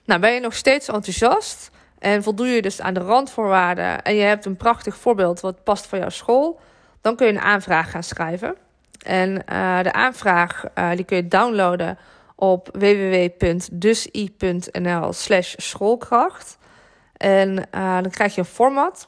Nou, 0.05 0.19
ben 0.19 0.33
je 0.33 0.39
nog 0.39 0.55
steeds 0.55 0.87
enthousiast? 0.87 1.71
En 2.03 2.23
voldoe 2.23 2.47
je 2.47 2.61
dus 2.61 2.81
aan 2.81 2.93
de 2.93 2.99
randvoorwaarden 2.99 4.01
en 4.01 4.15
je 4.15 4.21
hebt 4.21 4.45
een 4.45 4.57
prachtig 4.57 4.97
voorbeeld 4.97 5.39
wat 5.39 5.63
past 5.63 5.87
voor 5.87 5.97
jouw 5.97 6.09
school, 6.09 6.59
dan 7.01 7.15
kun 7.15 7.27
je 7.27 7.33
een 7.33 7.39
aanvraag 7.39 7.91
gaan 7.91 8.03
schrijven. 8.03 8.55
En 9.05 9.29
uh, 9.29 9.81
de 9.81 9.93
aanvraag 9.93 10.63
uh, 10.75 10.91
die 10.91 11.05
kun 11.05 11.17
je 11.17 11.27
downloaden 11.27 11.97
op 12.35 12.69
www.dusi.nl 12.71 13.53
slash 15.13 15.53
schoolkracht. 15.57 16.57
En 17.17 17.49
uh, 17.75 17.93
dan 18.01 18.09
krijg 18.09 18.35
je 18.35 18.41
een 18.41 18.47
format 18.47 19.07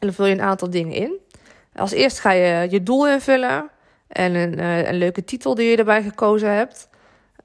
en 0.00 0.06
dan 0.06 0.12
vul 0.12 0.26
je 0.26 0.32
een 0.32 0.42
aantal 0.42 0.70
dingen 0.70 0.92
in. 0.92 1.18
Als 1.74 1.92
eerst 1.92 2.18
ga 2.18 2.30
je 2.30 2.70
je 2.70 2.82
doel 2.82 3.08
invullen 3.08 3.70
en 4.08 4.34
een, 4.34 4.58
een 4.88 4.96
leuke 4.98 5.24
titel 5.24 5.54
die 5.54 5.70
je 5.70 5.76
erbij 5.76 6.02
gekozen 6.02 6.50
hebt. 6.50 6.88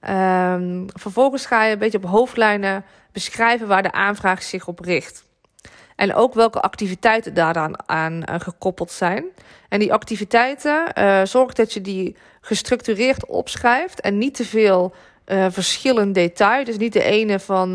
Um, 0.09 0.85
vervolgens 0.93 1.45
ga 1.45 1.63
je 1.63 1.73
een 1.73 1.79
beetje 1.79 1.97
op 1.97 2.05
hoofdlijnen 2.05 2.83
beschrijven 3.19 3.67
waar 3.67 3.83
de 3.83 3.91
aanvraag 3.91 4.43
zich 4.43 4.67
op 4.67 4.79
richt. 4.79 5.27
En 5.95 6.13
ook 6.13 6.33
welke 6.33 6.59
activiteiten 6.59 7.33
daaraan 7.33 7.89
aan, 7.89 8.27
aan 8.27 8.41
gekoppeld 8.41 8.91
zijn. 8.91 9.25
En 9.69 9.79
die 9.79 9.93
activiteiten, 9.93 10.91
uh, 10.97 11.21
zorg 11.23 11.53
dat 11.53 11.73
je 11.73 11.81
die 11.81 12.15
gestructureerd 12.41 13.25
opschrijft 13.25 14.01
en 14.01 14.17
niet 14.17 14.35
te 14.35 14.45
veel 14.45 14.93
uh, 15.25 15.45
verschillend 15.49 16.15
detail. 16.15 16.63
Dus 16.63 16.77
niet 16.77 16.93
de 16.93 17.03
ene 17.03 17.39
van 17.39 17.73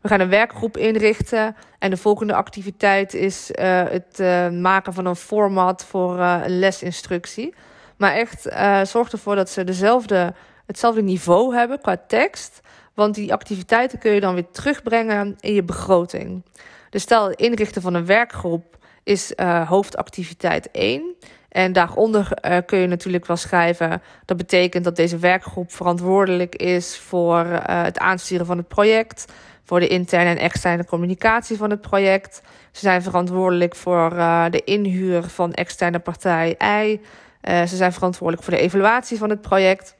we 0.00 0.08
gaan 0.08 0.20
een 0.20 0.28
werkgroep 0.28 0.76
inrichten 0.76 1.56
en 1.78 1.90
de 1.90 1.96
volgende 1.96 2.34
activiteit 2.34 3.14
is 3.14 3.50
het 3.90 4.18
maken 4.52 4.92
van 4.92 5.06
een 5.06 5.16
format 5.16 5.84
voor 5.84 6.18
een 6.18 6.58
lesinstructie. 6.58 7.54
Maar 7.96 8.12
echt 8.12 8.42
zorg 8.88 9.12
ervoor 9.12 9.34
dat 9.34 9.50
ze 9.50 9.64
dezelfde, 9.64 10.34
hetzelfde 10.66 11.02
niveau 11.02 11.56
hebben 11.56 11.80
qua 11.80 11.96
tekst. 12.06 12.60
Want 12.94 13.14
die 13.14 13.32
activiteiten 13.32 13.98
kun 13.98 14.12
je 14.12 14.20
dan 14.20 14.34
weer 14.34 14.50
terugbrengen 14.50 15.36
in 15.40 15.54
je 15.54 15.62
begroting. 15.62 16.42
Dus 16.90 17.02
stel, 17.02 17.30
inrichten 17.30 17.82
van 17.82 17.94
een 17.94 18.06
werkgroep 18.06 18.76
is 19.02 19.32
uh, 19.36 19.68
hoofdactiviteit 19.68 20.70
1. 20.70 21.14
En 21.48 21.72
daaronder 21.72 22.38
uh, 22.46 22.56
kun 22.66 22.78
je 22.78 22.86
natuurlijk 22.86 23.26
wel 23.26 23.36
schrijven. 23.36 24.02
Dat 24.24 24.36
betekent 24.36 24.84
dat 24.84 24.96
deze 24.96 25.18
werkgroep 25.18 25.72
verantwoordelijk 25.72 26.54
is 26.56 26.98
voor 26.98 27.44
uh, 27.46 27.58
het 27.64 27.98
aansturen 27.98 28.46
van 28.46 28.56
het 28.56 28.68
project. 28.68 29.32
Voor 29.64 29.80
de 29.80 29.88
interne 29.88 30.30
en 30.30 30.38
externe 30.38 30.84
communicatie 30.84 31.56
van 31.56 31.70
het 31.70 31.80
project. 31.80 32.42
Ze 32.72 32.80
zijn 32.80 33.02
verantwoordelijk 33.02 33.76
voor 33.76 34.10
de 34.50 34.62
inhuur 34.64 35.22
van 35.22 35.52
externe 35.52 35.98
partij 35.98 36.56
I. 36.62 37.00
ze 37.42 37.76
zijn 37.76 37.92
verantwoordelijk 37.92 38.42
voor 38.46 38.54
de 38.54 38.60
evaluatie 38.60 39.18
van 39.18 39.30
het 39.30 39.40
project. 39.40 39.96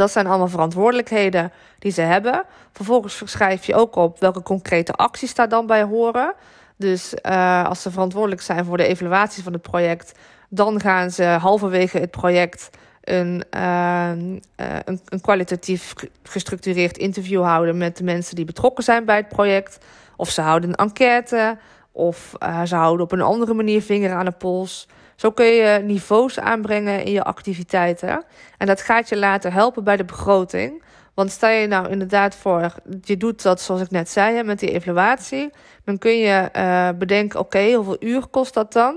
Dat 0.00 0.10
zijn 0.10 0.26
allemaal 0.26 0.48
verantwoordelijkheden 0.48 1.52
die 1.78 1.92
ze 1.92 2.00
hebben. 2.00 2.44
Vervolgens 2.72 3.22
schrijf 3.24 3.64
je 3.64 3.74
ook 3.74 3.96
op 3.96 4.20
welke 4.20 4.42
concrete 4.42 4.92
acties 4.92 5.34
daar 5.34 5.48
dan 5.48 5.66
bij 5.66 5.82
horen. 5.82 6.34
Dus 6.76 7.14
uh, 7.22 7.64
als 7.64 7.82
ze 7.82 7.90
verantwoordelijk 7.90 8.40
zijn 8.40 8.64
voor 8.64 8.76
de 8.76 8.86
evaluatie 8.86 9.42
van 9.42 9.52
het 9.52 9.62
project, 9.62 10.18
dan 10.48 10.80
gaan 10.80 11.10
ze 11.10 11.24
halverwege 11.24 11.98
het 11.98 12.10
project 12.10 12.70
een, 13.00 13.44
uh, 13.54 14.10
een, 14.10 15.00
een, 15.04 15.20
kwalitatief 15.20 15.94
gestructureerd 16.22 16.98
interview 16.98 17.42
houden 17.42 17.76
met 17.78 17.96
de 17.96 18.04
mensen 18.04 18.36
die 18.36 18.44
betrokken 18.44 18.84
zijn 18.84 19.04
bij 19.04 19.16
het 19.16 19.28
project. 19.28 19.78
Of 20.16 20.30
ze 20.30 20.40
houden 20.40 20.68
een 20.68 20.76
enquête, 20.76 21.58
of 21.92 22.32
uh, 22.42 22.62
ze 22.62 22.74
houden 22.74 23.04
op 23.04 23.12
een 23.12 23.20
andere 23.20 23.54
manier 23.54 23.82
vinger 23.82 24.12
aan 24.12 24.24
de 24.24 24.30
pols. 24.30 24.88
Zo 25.20 25.30
kun 25.30 25.46
je 25.46 25.80
niveaus 25.82 26.38
aanbrengen 26.38 27.04
in 27.04 27.12
je 27.12 27.22
activiteiten. 27.22 28.24
En 28.58 28.66
dat 28.66 28.80
gaat 28.80 29.08
je 29.08 29.16
later 29.16 29.52
helpen 29.52 29.84
bij 29.84 29.96
de 29.96 30.04
begroting. 30.04 30.82
Want 31.14 31.30
stel 31.30 31.50
je 31.50 31.66
nou 31.66 31.88
inderdaad 31.88 32.34
voor, 32.34 32.74
je 33.02 33.16
doet 33.16 33.42
dat 33.42 33.60
zoals 33.60 33.80
ik 33.80 33.90
net 33.90 34.08
zei 34.08 34.42
met 34.42 34.58
die 34.58 34.70
evaluatie. 34.70 35.50
Dan 35.84 35.98
kun 35.98 36.18
je 36.18 36.48
uh, 36.56 36.88
bedenken, 36.98 37.40
oké, 37.40 37.72
hoeveel 37.72 37.96
uur 38.00 38.26
kost 38.26 38.54
dat 38.54 38.72
dan? 38.72 38.96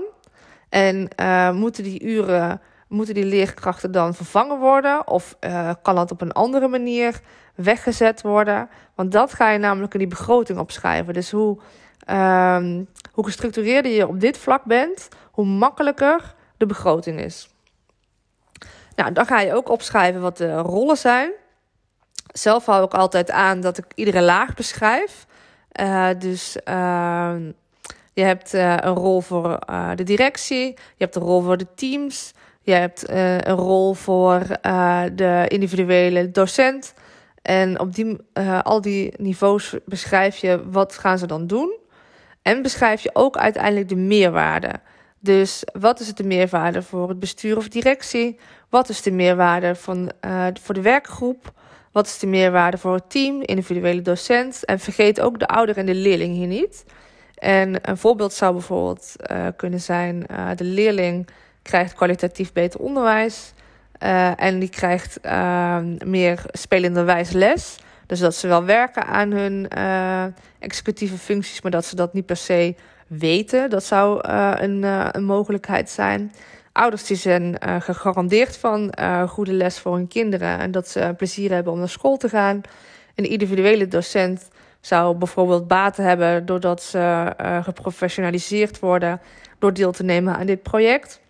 En 0.68 1.08
uh, 1.20 1.50
moeten 1.50 1.82
die 1.82 2.02
uren, 2.02 2.60
moeten 2.88 3.14
die 3.14 3.24
leerkrachten 3.24 3.92
dan 3.92 4.14
vervangen 4.14 4.58
worden? 4.58 5.08
Of 5.08 5.36
uh, 5.40 5.70
kan 5.82 5.94
dat 5.94 6.10
op 6.10 6.20
een 6.20 6.32
andere 6.32 6.68
manier 6.68 7.20
weggezet 7.54 8.22
worden? 8.22 8.68
Want 8.94 9.12
dat 9.12 9.32
ga 9.32 9.50
je 9.50 9.58
namelijk 9.58 9.92
in 9.92 9.98
die 9.98 10.08
begroting 10.08 10.58
opschrijven. 10.58 11.14
Dus 11.14 11.30
hoe, 11.30 11.58
um, 12.10 12.88
hoe 13.12 13.24
gestructureerder 13.24 13.92
je 13.92 14.08
op 14.08 14.20
dit 14.20 14.38
vlak 14.38 14.64
bent, 14.64 15.08
hoe 15.30 15.46
makkelijker 15.46 16.34
de 16.56 16.66
begroting 16.66 17.20
is. 17.20 17.48
Nou, 18.96 19.12
dan 19.12 19.26
ga 19.26 19.40
je 19.40 19.54
ook 19.54 19.68
opschrijven 19.68 20.20
wat 20.20 20.36
de 20.36 20.56
rollen 20.56 20.96
zijn. 20.96 21.30
Zelf 22.32 22.66
hou 22.66 22.84
ik 22.84 22.94
altijd 22.94 23.30
aan 23.30 23.60
dat 23.60 23.78
ik 23.78 23.84
iedere 23.94 24.22
laag 24.22 24.54
beschrijf. 24.54 25.26
Uh, 25.80 26.08
dus 26.18 26.56
uh, 26.68 27.34
je 28.12 28.22
hebt 28.22 28.54
uh, 28.54 28.76
een 28.76 28.94
rol 28.94 29.20
voor 29.20 29.58
de 29.94 30.02
directie, 30.02 30.66
je 30.66 31.04
hebt 31.04 31.16
een 31.16 31.22
rol 31.22 31.42
voor 31.42 31.56
de 31.56 31.66
teams, 31.74 32.32
je 32.60 32.72
hebt 32.72 33.08
een 33.08 33.56
rol 33.56 33.94
voor 33.94 34.40
de 35.12 35.44
individuele 35.48 36.30
docent. 36.30 36.94
En 37.42 37.80
op 37.80 37.94
die, 37.94 38.16
al 38.62 38.80
die 38.80 39.14
niveaus 39.16 39.74
beschrijf 39.84 40.36
je 40.36 40.70
wat 40.70 40.98
gaan 40.98 41.18
ze 41.18 41.26
dan 41.26 41.46
doen. 41.46 41.78
En 42.44 42.62
beschrijf 42.62 43.00
je 43.00 43.10
ook 43.12 43.36
uiteindelijk 43.36 43.88
de 43.88 43.96
meerwaarde. 43.96 44.70
Dus 45.20 45.64
wat 45.72 46.00
is 46.00 46.06
het 46.06 46.16
de 46.16 46.24
meerwaarde 46.24 46.82
voor 46.82 47.08
het 47.08 47.18
bestuur 47.18 47.56
of 47.56 47.68
directie? 47.68 48.38
Wat 48.68 48.88
is 48.88 49.02
de 49.02 49.10
meerwaarde 49.10 49.74
van, 49.74 50.12
uh, 50.26 50.46
voor 50.62 50.74
de 50.74 50.80
werkgroep? 50.80 51.52
Wat 51.92 52.06
is 52.06 52.18
de 52.18 52.26
meerwaarde 52.26 52.78
voor 52.78 52.94
het 52.94 53.10
team, 53.10 53.40
individuele 53.42 54.02
docent? 54.02 54.64
En 54.64 54.78
vergeet 54.78 55.20
ook 55.20 55.38
de 55.38 55.46
ouder 55.46 55.76
en 55.76 55.86
de 55.86 55.94
leerling 55.94 56.34
hier 56.34 56.46
niet. 56.46 56.84
En 57.34 57.90
een 57.90 57.96
voorbeeld 57.96 58.32
zou 58.32 58.52
bijvoorbeeld 58.52 59.14
uh, 59.30 59.46
kunnen 59.56 59.80
zijn: 59.80 60.26
uh, 60.30 60.48
de 60.54 60.64
leerling 60.64 61.28
krijgt 61.62 61.94
kwalitatief 61.94 62.52
beter 62.52 62.80
onderwijs. 62.80 63.52
En 64.36 64.58
die 64.58 64.68
krijgt 64.68 65.18
meer 66.04 66.44
spelenderwijs 66.50 67.30
les. 67.30 67.78
Dus 68.14 68.22
dat 68.22 68.34
ze 68.34 68.48
wel 68.48 68.64
werken 68.64 69.06
aan 69.06 69.30
hun 69.30 69.68
executieve 70.58 71.16
functies, 71.18 71.62
maar 71.62 71.70
dat 71.70 71.84
ze 71.84 71.96
dat 71.96 72.12
niet 72.12 72.26
per 72.26 72.36
se 72.36 72.74
weten. 73.06 73.70
Dat 73.70 73.84
zou 73.84 74.28
een, 74.28 74.82
een 75.16 75.24
mogelijkheid 75.24 75.90
zijn 75.90 76.32
ouders 76.72 77.06
die 77.06 77.16
zijn 77.16 77.56
gegarandeerd 77.78 78.56
van 78.56 78.94
goede 79.28 79.52
les 79.52 79.78
voor 79.78 79.94
hun 79.94 80.08
kinderen 80.08 80.58
en 80.58 80.70
dat 80.70 80.88
ze 80.88 81.14
plezier 81.16 81.50
hebben 81.52 81.72
om 81.72 81.78
naar 81.78 81.88
school 81.88 82.16
te 82.16 82.28
gaan. 82.28 82.60
Een 83.14 83.30
individuele 83.30 83.88
docent 83.88 84.48
zou 84.80 85.16
bijvoorbeeld 85.16 85.68
baten 85.68 86.04
hebben 86.04 86.46
doordat 86.46 86.82
ze 86.82 87.32
geprofessionaliseerd 87.62 88.78
worden 88.78 89.20
door 89.58 89.72
deel 89.72 89.92
te 89.92 90.04
nemen 90.04 90.36
aan 90.36 90.46
dit 90.46 90.62
project. 90.62 91.20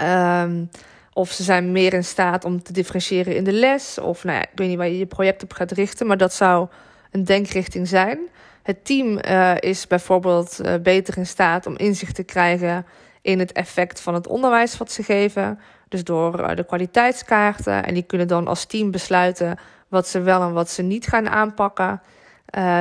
Um, 0.00 0.70
of 1.14 1.30
ze 1.30 1.42
zijn 1.42 1.72
meer 1.72 1.92
in 1.92 2.04
staat 2.04 2.44
om 2.44 2.62
te 2.62 2.72
differentiëren 2.72 3.36
in 3.36 3.44
de 3.44 3.52
les. 3.52 3.98
Of 3.98 4.24
nou 4.24 4.36
ja, 4.36 4.42
ik 4.42 4.50
weet 4.54 4.68
niet 4.68 4.76
waar 4.76 4.88
je 4.88 4.98
je 4.98 5.06
project 5.06 5.42
op 5.42 5.52
gaat 5.52 5.72
richten, 5.72 6.06
maar 6.06 6.16
dat 6.16 6.34
zou 6.34 6.68
een 7.10 7.24
denkrichting 7.24 7.88
zijn. 7.88 8.18
Het 8.62 8.84
team 8.84 9.18
is 9.58 9.86
bijvoorbeeld 9.86 10.60
beter 10.82 11.18
in 11.18 11.26
staat 11.26 11.66
om 11.66 11.76
inzicht 11.76 12.14
te 12.14 12.22
krijgen 12.22 12.86
in 13.24 13.38
het 13.38 13.52
effect 13.52 14.00
van 14.00 14.14
het 14.14 14.26
onderwijs 14.26 14.76
wat 14.76 14.92
ze 14.92 15.02
geven. 15.02 15.58
Dus 15.88 16.04
door 16.04 16.38
eh, 16.38 16.56
de 16.56 16.64
kwaliteitskaarten. 16.64 17.84
En 17.84 17.94
die 17.94 18.02
kunnen 18.02 18.28
dan 18.28 18.46
als 18.46 18.64
team 18.64 18.90
besluiten 18.90 19.58
wat 19.88 20.08
ze 20.08 20.20
wel 20.20 20.42
en 20.42 20.52
wat 20.52 20.70
ze 20.70 20.82
niet 20.82 21.06
gaan 21.06 21.28
aanpakken. 21.28 22.00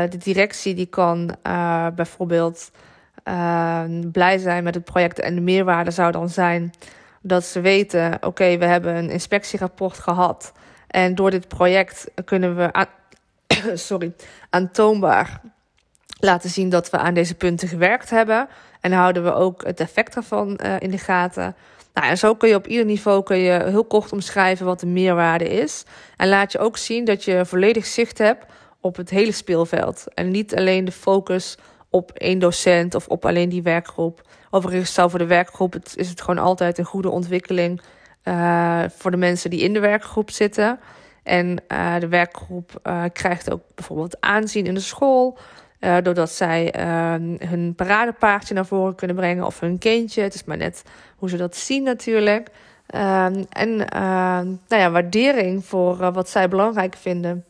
De 0.09 0.17
directie 0.17 0.73
die 0.73 0.85
kan 0.85 1.35
bijvoorbeeld 1.95 2.71
blij 4.11 4.37
zijn 4.37 4.63
met 4.63 4.75
het 4.75 4.83
project. 4.83 5.19
En 5.19 5.35
de 5.35 5.41
meerwaarde 5.41 5.91
zou 5.91 6.11
dan 6.11 6.29
zijn 6.29 6.73
dat 7.23 7.45
ze 7.45 7.61
weten: 7.61 8.17
oké, 8.21 8.57
we 8.57 8.65
hebben 8.65 8.95
een 8.95 9.09
inspectierapport 9.09 9.99
gehad. 9.99 10.51
En 10.87 11.15
door 11.15 11.31
dit 11.31 11.47
project 11.47 12.11
kunnen 12.25 12.55
we 12.55 12.71
sorry, 13.73 14.13
aantoonbaar 14.49 15.41
laten 16.19 16.49
zien 16.49 16.69
dat 16.69 16.89
we 16.89 16.97
aan 16.97 17.13
deze 17.13 17.35
punten 17.35 17.67
gewerkt 17.67 18.09
hebben. 18.09 18.47
En 18.81 18.91
houden 18.91 19.23
we 19.23 19.33
ook 19.33 19.65
het 19.65 19.79
effect 19.79 20.15
ervan 20.15 20.59
uh, 20.63 20.75
in 20.79 20.91
de 20.91 20.97
gaten. 20.97 21.55
Nou, 21.93 22.07
en 22.07 22.17
zo 22.17 22.35
kun 22.35 22.49
je 22.49 22.55
op 22.55 22.67
ieder 22.67 22.85
niveau 22.85 23.23
kun 23.23 23.37
je 23.37 23.63
heel 23.63 23.85
kort 23.85 24.11
omschrijven 24.11 24.65
wat 24.65 24.79
de 24.79 24.85
meerwaarde 24.85 25.49
is. 25.49 25.83
En 26.17 26.29
laat 26.29 26.51
je 26.51 26.59
ook 26.59 26.77
zien 26.77 27.05
dat 27.05 27.23
je 27.23 27.45
volledig 27.45 27.85
zicht 27.85 28.17
hebt 28.17 28.45
op 28.79 28.95
het 28.95 29.09
hele 29.09 29.31
speelveld. 29.31 30.05
En 30.13 30.31
niet 30.31 30.55
alleen 30.55 30.85
de 30.85 30.91
focus 30.91 31.57
op 31.93 32.11
één 32.11 32.39
docent 32.39 32.95
of 32.95 33.07
op 33.07 33.25
alleen 33.25 33.49
die 33.49 33.61
werkgroep. 33.61 34.21
Overigens 34.49 34.93
zou 34.93 35.09
voor 35.09 35.19
de 35.19 35.25
werkgroep 35.25 35.73
het, 35.73 35.93
is 35.95 36.09
het 36.09 36.21
gewoon 36.21 36.43
altijd 36.43 36.77
een 36.77 36.85
goede 36.85 37.09
ontwikkeling 37.09 37.81
uh, 38.23 38.83
voor 38.89 39.11
de 39.11 39.17
mensen 39.17 39.49
die 39.49 39.61
in 39.61 39.73
de 39.73 39.79
werkgroep 39.79 40.31
zitten. 40.31 40.79
En 41.23 41.63
uh, 41.67 41.99
de 41.99 42.07
werkgroep 42.07 42.79
uh, 42.83 43.03
krijgt 43.13 43.51
ook 43.51 43.61
bijvoorbeeld 43.75 44.17
aanzien 44.21 44.65
in 44.65 44.73
de 44.73 44.79
school. 44.79 45.37
Doordat 46.03 46.31
zij 46.31 46.73
uh, 46.79 47.13
hun 47.49 47.73
paradepaardje 47.75 48.53
naar 48.53 48.65
voren 48.65 48.95
kunnen 48.95 49.15
brengen 49.15 49.45
of 49.45 49.59
hun 49.59 49.77
kindje. 49.77 50.21
Het 50.21 50.33
is 50.33 50.43
maar 50.43 50.57
net 50.57 50.83
hoe 51.17 51.29
ze 51.29 51.37
dat 51.37 51.55
zien 51.55 51.83
natuurlijk. 51.83 52.49
Uh, 52.95 53.25
en 53.49 53.75
nou 54.67 54.81
ja, 54.81 54.91
waardering 54.91 55.65
voor 55.65 56.11
wat 56.11 56.29
zij 56.29 56.47
belangrijk 56.47 56.95
vinden. 56.95 57.45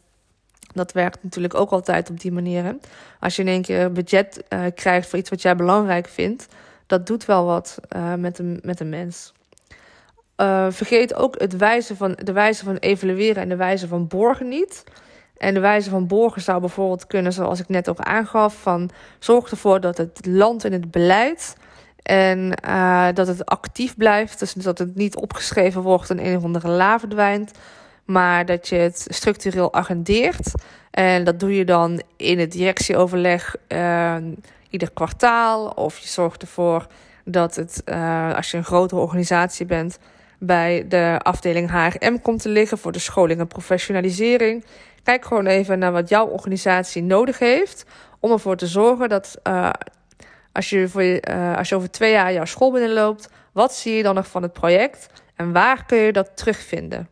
Dat 0.73 0.91
werkt 0.91 1.23
natuurlijk 1.23 1.53
ook 1.53 1.71
altijd 1.71 2.09
op 2.09 2.19
die 2.19 2.31
manier. 2.31 2.77
Als 3.19 3.35
je 3.35 3.41
in 3.41 3.47
één 3.47 3.61
keer 3.61 3.91
budget 3.91 4.43
uh, 4.49 4.59
krijgt 4.75 5.09
voor 5.09 5.19
iets 5.19 5.29
wat 5.29 5.41
jij 5.41 5.55
belangrijk 5.55 6.07
vindt, 6.07 6.47
dat 6.87 7.07
doet 7.07 7.25
wel 7.25 7.45
wat 7.45 7.79
met, 8.17 8.39
een, 8.39 8.59
met 8.63 8.79
een 8.79 8.89
mens. 8.89 9.33
vergeet 10.69 11.13
ook 11.13 11.39
het 11.39 11.57
wijze 11.57 11.95
van, 11.95 12.17
de 12.23 12.31
wijze 12.31 12.63
van 12.63 12.75
evalueren 12.75 13.43
en 13.43 13.49
de 13.49 13.55
wijze 13.55 13.87
van 13.87 14.07
borgen 14.07 14.47
niet. 14.47 14.83
En 15.37 15.53
de 15.53 15.59
wijze 15.59 15.89
van 15.89 16.07
borgen 16.07 16.41
zou 16.41 16.59
bijvoorbeeld 16.59 17.07
kunnen, 17.07 17.33
zoals 17.33 17.59
ik 17.59 17.69
net 17.69 17.89
ook 17.89 17.99
aangaf, 17.99 18.61
van 18.61 18.89
zorg 19.19 19.51
ervoor 19.51 19.79
dat 19.79 19.97
het 19.97 20.25
land 20.25 20.63
in 20.63 20.71
het 20.71 20.91
beleid 20.91 21.55
en 22.03 22.49
dat 23.13 23.27
het 23.27 23.45
actief 23.45 23.97
blijft. 23.97 24.39
Dus 24.39 24.53
dat 24.53 24.77
het 24.77 24.95
niet 24.95 25.15
opgeschreven 25.15 25.81
wordt 25.81 26.09
en 26.09 26.25
een 26.25 26.37
of 26.37 26.43
andere 26.43 26.67
la 26.67 26.99
verdwijnt. 26.99 27.51
Maar 28.05 28.45
dat 28.45 28.67
je 28.67 28.75
het 28.75 29.05
structureel 29.09 29.73
agendeert. 29.73 30.51
En 30.91 31.23
dat 31.23 31.39
doe 31.39 31.55
je 31.55 31.65
dan 31.65 32.01
in 32.17 32.39
het 32.39 32.51
directieoverleg 32.51 33.55
uh, 33.67 34.15
ieder 34.69 34.91
kwartaal. 34.91 35.67
Of 35.67 35.97
je 35.97 36.07
zorgt 36.07 36.41
ervoor 36.41 36.87
dat 37.25 37.55
het, 37.55 37.81
uh, 37.85 38.35
als 38.35 38.51
je 38.51 38.57
een 38.57 38.63
grotere 38.63 39.01
organisatie 39.01 39.65
bent, 39.65 39.99
bij 40.39 40.85
de 40.87 41.19
afdeling 41.21 41.71
HRM 41.71 42.21
komt 42.21 42.41
te 42.41 42.49
liggen 42.49 42.77
voor 42.77 42.91
de 42.91 42.99
scholing 42.99 43.39
en 43.39 43.47
professionalisering. 43.47 44.65
Kijk 45.03 45.25
gewoon 45.25 45.45
even 45.45 45.79
naar 45.79 45.91
wat 45.91 46.09
jouw 46.09 46.27
organisatie 46.27 47.03
nodig 47.03 47.39
heeft. 47.39 47.85
Om 48.19 48.31
ervoor 48.31 48.55
te 48.55 48.67
zorgen 48.67 49.09
dat 49.09 49.39
uh, 49.47 49.69
als, 50.51 50.69
je 50.69 50.87
voor 50.87 51.03
je, 51.03 51.23
uh, 51.29 51.57
als 51.57 51.69
je 51.69 51.75
over 51.75 51.91
twee 51.91 52.11
jaar 52.11 52.33
jouw 52.33 52.45
school 52.45 52.71
binnenloopt, 52.71 53.29
wat 53.51 53.73
zie 53.73 53.93
je 53.95 54.03
dan 54.03 54.15
nog 54.15 54.27
van 54.27 54.41
het 54.41 54.53
project 54.53 55.09
en 55.35 55.51
waar 55.51 55.85
kun 55.85 55.97
je 55.97 56.11
dat 56.11 56.37
terugvinden? 56.37 57.07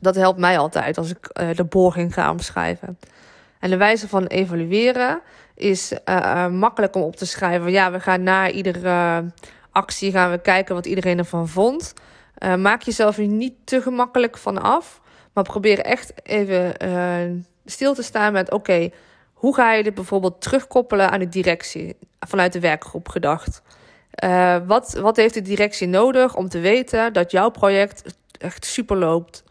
Dat 0.00 0.14
helpt 0.14 0.38
mij 0.38 0.58
altijd 0.58 0.98
als 0.98 1.10
ik 1.10 1.30
uh, 1.40 1.48
de 1.54 1.64
borging 1.64 2.14
ga 2.14 2.30
omschrijven. 2.30 2.98
En 3.60 3.70
de 3.70 3.76
wijze 3.76 4.08
van 4.08 4.26
evalueren 4.26 5.20
is 5.54 5.92
makkelijk 6.50 6.94
om 6.94 7.02
op 7.02 7.16
te 7.16 7.26
schrijven. 7.26 7.70
Ja, 7.70 7.90
we 7.92 8.00
gaan 8.00 8.22
na 8.22 8.50
iedere 8.50 9.24
actie 9.72 10.12
gaan 10.12 10.30
we 10.30 10.38
kijken 10.38 10.74
wat 10.74 10.86
iedereen 10.86 11.18
ervan 11.18 11.48
vond. 11.48 11.94
maak 12.58 12.82
jezelf 12.82 13.16
hier 13.16 13.26
niet 13.28 13.54
te 13.64 13.82
gemakkelijk 13.82 14.38
van 14.38 14.62
af. 14.62 15.00
Maar 15.32 15.44
probeer 15.44 15.78
echt 15.78 16.12
even 16.22 16.74
stil 17.64 17.94
te 17.94 18.02
staan 18.02 18.32
met: 18.32 18.52
oké, 18.52 18.90
hoe 19.32 19.54
ga 19.54 19.72
je 19.72 19.82
dit 19.82 19.94
bijvoorbeeld 19.94 20.40
terugkoppelen 20.40 21.10
aan 21.10 21.18
de 21.20 21.28
directie 21.28 21.96
vanuit 22.20 22.52
de 22.52 22.60
werkgroep 22.60 23.08
gedacht? 23.08 23.62
Wat, 24.66 24.98
wat 25.00 25.16
heeft 25.16 25.34
de 25.34 25.42
directie 25.42 25.88
nodig 25.88 26.36
om 26.36 26.48
te 26.48 26.60
weten 26.60 27.12
dat 27.12 27.30
jouw 27.30 27.50
project 27.50 28.18
echt 28.38 28.64
super 28.64 28.96
loopt? 28.96 29.46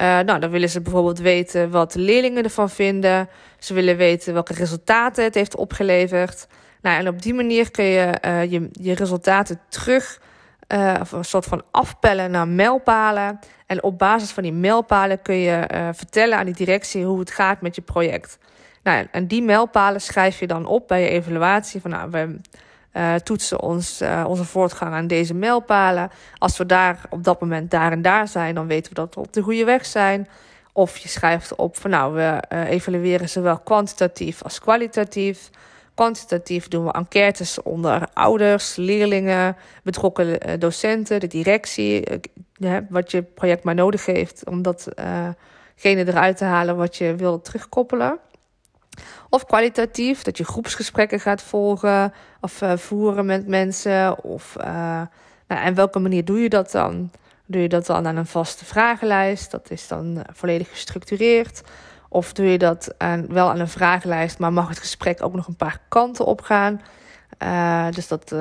Uh, 0.00 0.18
nou, 0.18 0.40
dan 0.40 0.50
willen 0.50 0.68
ze 0.68 0.80
bijvoorbeeld 0.80 1.18
weten 1.18 1.70
wat 1.70 1.92
de 1.92 1.98
leerlingen 1.98 2.44
ervan 2.44 2.70
vinden. 2.70 3.28
Ze 3.58 3.74
willen 3.74 3.96
weten 3.96 4.32
welke 4.32 4.54
resultaten 4.54 5.24
het 5.24 5.34
heeft 5.34 5.56
opgeleverd. 5.56 6.46
Nou, 6.82 6.98
en 6.98 7.08
op 7.08 7.22
die 7.22 7.34
manier 7.34 7.70
kun 7.70 7.84
je 7.84 8.18
je, 8.48 8.68
je 8.72 8.94
resultaten 8.94 9.60
terug 9.68 10.20
uh, 10.68 10.94
of 11.00 11.12
een 11.12 11.24
soort 11.24 11.44
van 11.44 11.62
afpellen 11.70 12.30
naar 12.30 12.48
mijlpalen. 12.48 13.38
En 13.66 13.82
op 13.82 13.98
basis 13.98 14.30
van 14.30 14.42
die 14.42 14.52
mijlpalen 14.52 15.22
kun 15.22 15.34
je 15.34 15.90
vertellen 15.94 16.38
aan 16.38 16.44
die 16.44 16.54
directie 16.54 17.04
hoe 17.04 17.18
het 17.18 17.30
gaat 17.30 17.60
met 17.60 17.74
je 17.74 17.82
project. 17.82 18.38
Nou, 18.82 19.06
en 19.10 19.26
die 19.26 19.42
mijlpalen 19.42 20.00
schrijf 20.00 20.38
je 20.38 20.46
dan 20.46 20.66
op 20.66 20.88
bij 20.88 21.02
je 21.02 21.08
evaluatie. 21.08 21.80
Van 21.80 21.90
nou, 21.90 22.10
we 22.10 22.40
uh, 22.92 23.14
toetsen 23.14 23.60
ons, 23.60 24.02
onze 24.26 24.44
voortgang 24.44 24.94
aan 24.94 25.06
deze 25.06 25.34
mijlpalen. 25.34 26.10
Als 26.38 26.56
we 26.56 26.66
daar 26.66 27.00
op 27.10 27.24
dat 27.24 27.40
moment 27.40 27.70
daar 27.70 27.92
en 27.92 28.02
daar 28.02 28.28
zijn, 28.28 28.54
dan 28.54 28.66
weten 28.66 28.88
we 28.88 29.00
dat 29.00 29.14
we 29.14 29.20
op 29.20 29.32
de 29.32 29.42
goede 29.42 29.64
weg 29.64 29.86
zijn. 29.86 30.28
Of 30.72 30.96
je 30.96 31.08
schrijft 31.08 31.54
op 31.54 31.76
van 31.76 31.90
nou, 31.90 32.14
we 32.14 32.42
evalueren 32.48 33.28
zowel 33.28 33.58
kwantitatief 33.58 34.42
als 34.42 34.58
kwalitatief. 34.58 35.50
Kwantitatief 36.00 36.68
doen 36.68 36.84
we 36.84 36.92
enquêtes 36.92 37.62
onder 37.62 38.08
ouders, 38.12 38.76
leerlingen, 38.76 39.56
betrokken 39.82 40.40
eh, 40.40 40.58
docenten, 40.58 41.20
de 41.20 41.26
directie. 41.26 42.04
Eh, 42.04 42.76
wat 42.88 43.10
je 43.10 43.22
project 43.22 43.64
maar 43.64 43.74
nodig 43.74 44.06
heeft 44.06 44.48
om 44.48 44.62
datgene 44.62 45.36
eruit 45.76 46.36
te 46.36 46.44
halen 46.44 46.76
wat 46.76 46.96
je 46.96 47.14
wil 47.14 47.40
terugkoppelen. 47.40 48.18
Of 49.30 49.44
kwalitatief, 49.44 50.22
dat 50.22 50.38
je 50.38 50.44
groepsgesprekken 50.44 51.20
gaat 51.20 51.42
volgen 51.42 52.12
of 52.40 52.62
uh, 52.62 52.76
voeren 52.76 53.26
met 53.26 53.46
mensen. 53.46 54.24
Of 54.24 54.56
uh, 54.58 54.64
nou, 55.46 55.62
en 55.62 55.74
welke 55.74 55.98
manier 55.98 56.24
doe 56.24 56.40
je 56.40 56.48
dat 56.48 56.70
dan? 56.70 57.10
Doe 57.46 57.62
je 57.62 57.68
dat 57.68 57.86
dan 57.86 58.06
aan 58.06 58.16
een 58.16 58.26
vaste 58.26 58.64
vragenlijst? 58.64 59.50
Dat 59.50 59.70
is 59.70 59.88
dan 59.88 60.22
volledig 60.32 60.70
gestructureerd. 60.70 61.62
Of 62.08 62.32
doe 62.32 62.46
je 62.46 62.58
dat 62.58 62.94
aan, 62.98 63.26
wel 63.28 63.50
aan 63.50 63.60
een 63.60 63.68
vragenlijst, 63.68 64.38
maar 64.38 64.52
mag 64.52 64.68
het 64.68 64.78
gesprek 64.78 65.22
ook 65.22 65.34
nog 65.34 65.46
een 65.46 65.56
paar 65.56 65.80
kanten 65.88 66.24
opgaan? 66.24 66.80
Uh, 67.42 67.86
dus 67.90 68.08
dat, 68.08 68.34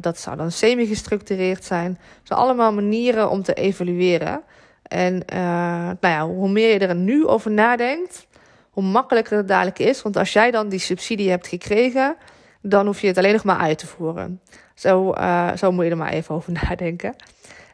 dat 0.00 0.18
zou 0.18 0.36
dan 0.36 0.50
semi-gestructureerd 0.50 1.64
zijn. 1.64 1.98
zijn 2.22 2.38
allemaal 2.38 2.72
manieren 2.72 3.30
om 3.30 3.42
te 3.42 3.54
evalueren. 3.54 4.42
En 4.82 5.22
nou 6.00 6.14
ja, 6.14 6.26
hoe 6.26 6.48
meer 6.48 6.72
je 6.72 6.86
er 6.86 6.94
nu 6.94 7.26
over 7.26 7.50
nadenkt, 7.50 8.26
hoe 8.72 8.82
makkelijker 8.82 9.36
het 9.36 9.48
dadelijk 9.48 9.78
is. 9.78 10.02
Want 10.02 10.16
als 10.16 10.32
jij 10.32 10.50
dan 10.50 10.68
die 10.68 10.78
subsidie 10.78 11.30
hebt 11.30 11.46
gekregen, 11.46 12.16
dan 12.60 12.86
hoef 12.86 13.00
je 13.00 13.06
het 13.06 13.18
alleen 13.18 13.32
nog 13.32 13.44
maar 13.44 13.58
uit 13.58 13.78
te 13.78 13.86
voeren. 13.86 14.40
Zo, 14.74 15.14
zo 15.56 15.72
moet 15.72 15.84
je 15.84 15.90
er 15.90 15.96
maar 15.96 16.12
even 16.12 16.34
over 16.34 16.52
nadenken. 16.62 17.14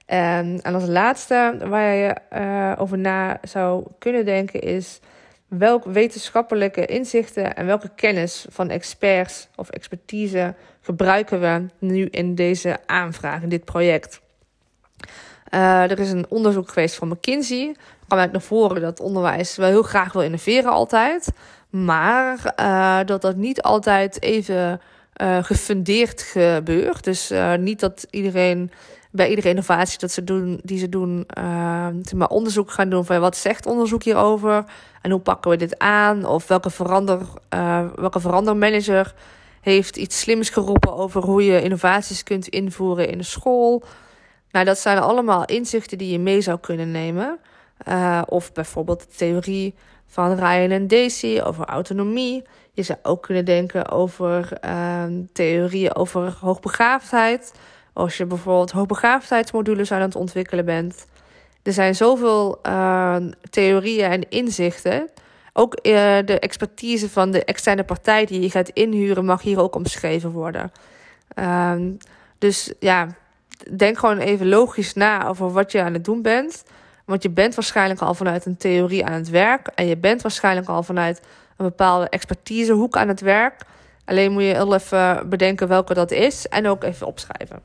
En, 0.06 0.61
en 0.62 0.74
als 0.74 0.87
laatste 0.87 1.56
waar 1.68 1.94
je 1.94 2.16
uh, 2.32 2.72
over 2.78 2.98
na 2.98 3.38
zou 3.42 3.87
kunnen 3.98 4.24
denken 4.24 4.61
is 4.61 5.00
welke 5.48 5.90
wetenschappelijke 5.90 6.87
inzichten 6.87 7.56
en 7.56 7.66
welke 7.66 7.90
kennis 7.94 8.46
van 8.48 8.70
experts 8.70 9.48
of 9.56 9.68
expertise 9.68 10.54
gebruiken 10.80 11.40
we 11.40 11.66
nu 11.78 12.06
in 12.06 12.34
deze 12.34 12.78
aanvraag, 12.87 13.42
in 13.42 13.48
dit 13.48 13.64
project. 13.64 14.20
Uh, 15.54 15.90
er 15.90 15.98
is 15.98 16.11
een 16.11 16.26
onderzoek 16.28 16.68
geweest 16.68 16.94
van 16.94 17.08
McKinsey. 17.08 17.76
Kwam 18.08 18.20
uit 18.20 18.32
naar 18.32 18.40
voren 18.40 18.80
dat 18.80 19.00
onderwijs 19.00 19.56
wel 19.56 19.68
heel 19.68 19.82
graag 19.82 20.12
wil 20.12 20.22
innoveren 20.22 20.70
altijd. 20.70 21.28
Maar 21.70 22.54
uh, 22.60 22.98
dat 23.04 23.22
dat 23.22 23.36
niet 23.36 23.62
altijd 23.62 24.22
even 24.22 24.80
uh, 25.22 25.38
gefundeerd 25.42 26.22
gebeurt. 26.22 27.04
Dus 27.04 27.32
niet 27.58 27.80
dat 27.80 28.06
iedereen 28.10 28.70
bij 29.10 29.28
iedere 29.28 29.48
innovatie 29.48 29.98
dat 29.98 30.12
ze 30.12 30.24
doen, 30.24 30.60
die 30.62 30.78
ze 30.78 30.88
doen, 30.88 31.26
maar 32.14 32.28
onderzoek 32.28 32.70
gaan 32.70 32.88
doen 32.88 33.04
van 33.04 33.20
wat 33.20 33.36
zegt 33.36 33.66
onderzoek 33.66 34.02
hierover 34.02 34.64
en 35.02 35.10
hoe 35.10 35.20
pakken 35.20 35.50
we 35.50 35.56
dit 35.56 35.78
aan? 35.78 36.24
Of 36.24 36.48
welke, 36.48 36.70
verander, 36.70 37.20
welke 37.94 38.20
verandermanager 38.20 39.14
heeft 39.60 39.96
iets 39.96 40.20
slims 40.20 40.50
geroepen 40.50 40.96
over 40.96 41.22
hoe 41.22 41.44
je 41.44 41.62
innovaties 41.62 42.22
kunt 42.22 42.48
invoeren 42.48 43.08
in 43.08 43.18
de 43.18 43.24
school. 43.24 43.82
Nou, 44.50 44.64
dat 44.64 44.78
zijn 44.78 44.98
allemaal 44.98 45.44
inzichten 45.44 45.98
die 45.98 46.12
je 46.12 46.18
mee 46.18 46.40
zou 46.40 46.58
kunnen 46.60 46.90
nemen. 46.90 47.38
Uh, 47.88 48.22
of 48.26 48.52
bijvoorbeeld 48.52 49.00
de 49.00 49.16
theorie 49.16 49.74
van 50.06 50.34
Ryan 50.34 50.70
en 50.70 50.86
Daisy 50.86 51.40
over 51.44 51.64
autonomie. 51.64 52.44
Je 52.72 52.82
zou 52.82 52.98
ook 53.02 53.22
kunnen 53.22 53.44
denken 53.44 53.88
over 53.90 54.52
uh, 54.64 55.04
theorieën 55.32 55.94
over 55.94 56.36
hoogbegaafdheid. 56.40 57.54
Als 57.92 58.16
je 58.16 58.26
bijvoorbeeld 58.26 58.70
hoogbegaafdheidsmodules 58.70 59.92
aan 59.92 60.00
het 60.00 60.16
ontwikkelen 60.16 60.64
bent. 60.64 61.06
Er 61.62 61.72
zijn 61.72 61.94
zoveel 61.94 62.58
uh, 62.66 63.16
theorieën 63.50 64.10
en 64.10 64.28
inzichten. 64.28 65.10
Ook 65.52 65.72
uh, 65.82 65.82
de 66.24 66.38
expertise 66.38 67.10
van 67.10 67.30
de 67.30 67.44
externe 67.44 67.84
partij 67.84 68.26
die 68.26 68.40
je 68.40 68.50
gaat 68.50 68.68
inhuren 68.68 69.24
mag 69.24 69.42
hier 69.42 69.60
ook 69.60 69.74
omschreven 69.74 70.30
worden. 70.30 70.72
Ehm, 71.34 71.90
dus 72.38 72.72
ja, 72.78 73.08
denk 73.76 73.98
gewoon 73.98 74.18
even 74.18 74.48
logisch 74.48 74.94
na 74.94 75.26
over 75.28 75.52
wat 75.52 75.72
je 75.72 75.82
aan 75.82 75.92
het 75.92 76.04
doen 76.04 76.22
bent. 76.22 76.64
Want 77.08 77.22
je 77.22 77.30
bent 77.30 77.54
waarschijnlijk 77.54 78.00
al 78.00 78.14
vanuit 78.14 78.46
een 78.46 78.56
theorie 78.56 79.06
aan 79.06 79.12
het 79.12 79.30
werk. 79.30 79.66
En 79.74 79.86
je 79.86 79.96
bent 79.96 80.22
waarschijnlijk 80.22 80.68
al 80.68 80.82
vanuit 80.82 81.20
een 81.56 81.64
bepaalde 81.66 82.08
expertisehoek 82.08 82.96
aan 82.96 83.08
het 83.08 83.20
werk. 83.20 83.62
Alleen 84.04 84.32
moet 84.32 84.42
je 84.42 84.54
heel 84.54 84.74
even 84.74 85.28
bedenken 85.28 85.68
welke 85.68 85.94
dat 85.94 86.10
is. 86.10 86.48
En 86.48 86.66
ook 86.66 86.84
even 86.84 87.06
opschrijven. 87.06 87.60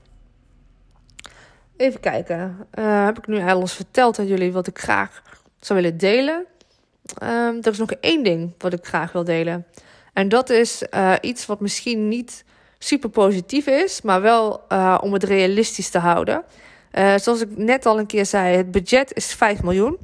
Even 1.77 1.99
kijken. 1.99 2.67
Uh, 2.79 3.06
heb 3.06 3.17
ik 3.17 3.27
nu 3.27 3.41
alles 3.41 3.73
verteld 3.73 4.19
aan 4.19 4.27
jullie 4.27 4.51
wat 4.51 4.67
ik 4.67 4.79
graag 4.79 5.21
zou 5.60 5.82
willen 5.82 5.97
delen? 5.97 6.45
Um, 7.23 7.58
er 7.62 7.71
is 7.71 7.77
nog 7.77 7.91
één 7.91 8.23
ding 8.23 8.53
wat 8.58 8.73
ik 8.73 8.86
graag 8.86 9.12
wil 9.12 9.23
delen. 9.23 9.65
En 10.13 10.29
dat 10.29 10.49
is 10.49 10.84
uh, 10.91 11.13
iets 11.21 11.45
wat 11.45 11.60
misschien 11.60 12.08
niet 12.08 12.45
super 12.77 13.10
positief 13.10 13.67
is, 13.67 14.01
maar 14.01 14.21
wel 14.21 14.63
uh, 14.69 14.97
om 15.01 15.13
het 15.13 15.23
realistisch 15.23 15.89
te 15.89 15.99
houden. 15.99 16.43
Uh, 16.97 17.17
zoals 17.17 17.41
ik 17.41 17.58
net 17.58 17.86
al 17.86 17.99
een 17.99 18.06
keer 18.06 18.25
zei, 18.25 18.56
het 18.56 18.71
budget 18.71 19.13
is 19.13 19.34
5 19.34 19.63
miljoen. 19.63 19.97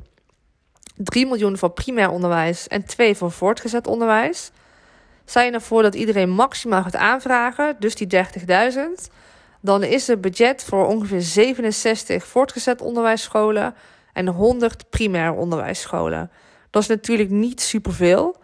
3 0.95 1.25
miljoen 1.25 1.57
voor 1.57 1.69
primair 1.69 2.09
onderwijs 2.09 2.67
en 2.67 2.85
2 2.85 3.15
voor 3.15 3.31
voortgezet 3.31 3.87
onderwijs. 3.87 4.51
Je 5.33 5.39
ervoor 5.39 5.81
dat 5.81 5.95
iedereen 5.95 6.29
maximaal 6.29 6.83
gaat 6.83 6.95
aanvragen, 6.95 7.75
dus 7.79 7.95
die 7.95 8.07
30.000, 8.07 9.13
dan 9.61 9.83
is 9.83 10.07
het 10.07 10.21
budget 10.21 10.63
voor 10.63 10.85
ongeveer 10.85 11.21
67 11.21 12.27
voortgezet 12.27 12.81
onderwijsscholen 12.81 13.75
en 14.13 14.27
100 14.27 14.89
primair 14.89 15.33
onderwijsscholen. 15.33 16.31
Dat 16.69 16.81
is 16.81 16.87
natuurlijk 16.87 17.29
niet 17.29 17.61
superveel. 17.61 18.35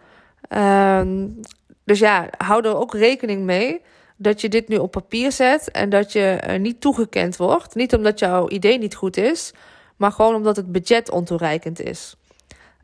Um, 0.48 1.40
dus 1.84 1.98
ja, 1.98 2.28
hou 2.38 2.64
er 2.64 2.76
ook 2.76 2.94
rekening 2.94 3.42
mee 3.42 3.82
dat 4.16 4.40
je 4.40 4.48
dit 4.48 4.68
nu 4.68 4.76
op 4.76 4.90
papier 4.90 5.32
zet 5.32 5.70
en 5.70 5.90
dat 5.90 6.12
je 6.12 6.56
niet 6.60 6.80
toegekend 6.80 7.36
wordt. 7.36 7.74
Niet 7.74 7.94
omdat 7.94 8.18
jouw 8.18 8.48
idee 8.48 8.78
niet 8.78 8.94
goed 8.94 9.16
is, 9.16 9.52
maar 9.96 10.12
gewoon 10.12 10.34
omdat 10.34 10.56
het 10.56 10.72
budget 10.72 11.10
ontoereikend 11.10 11.80
is. 11.80 12.16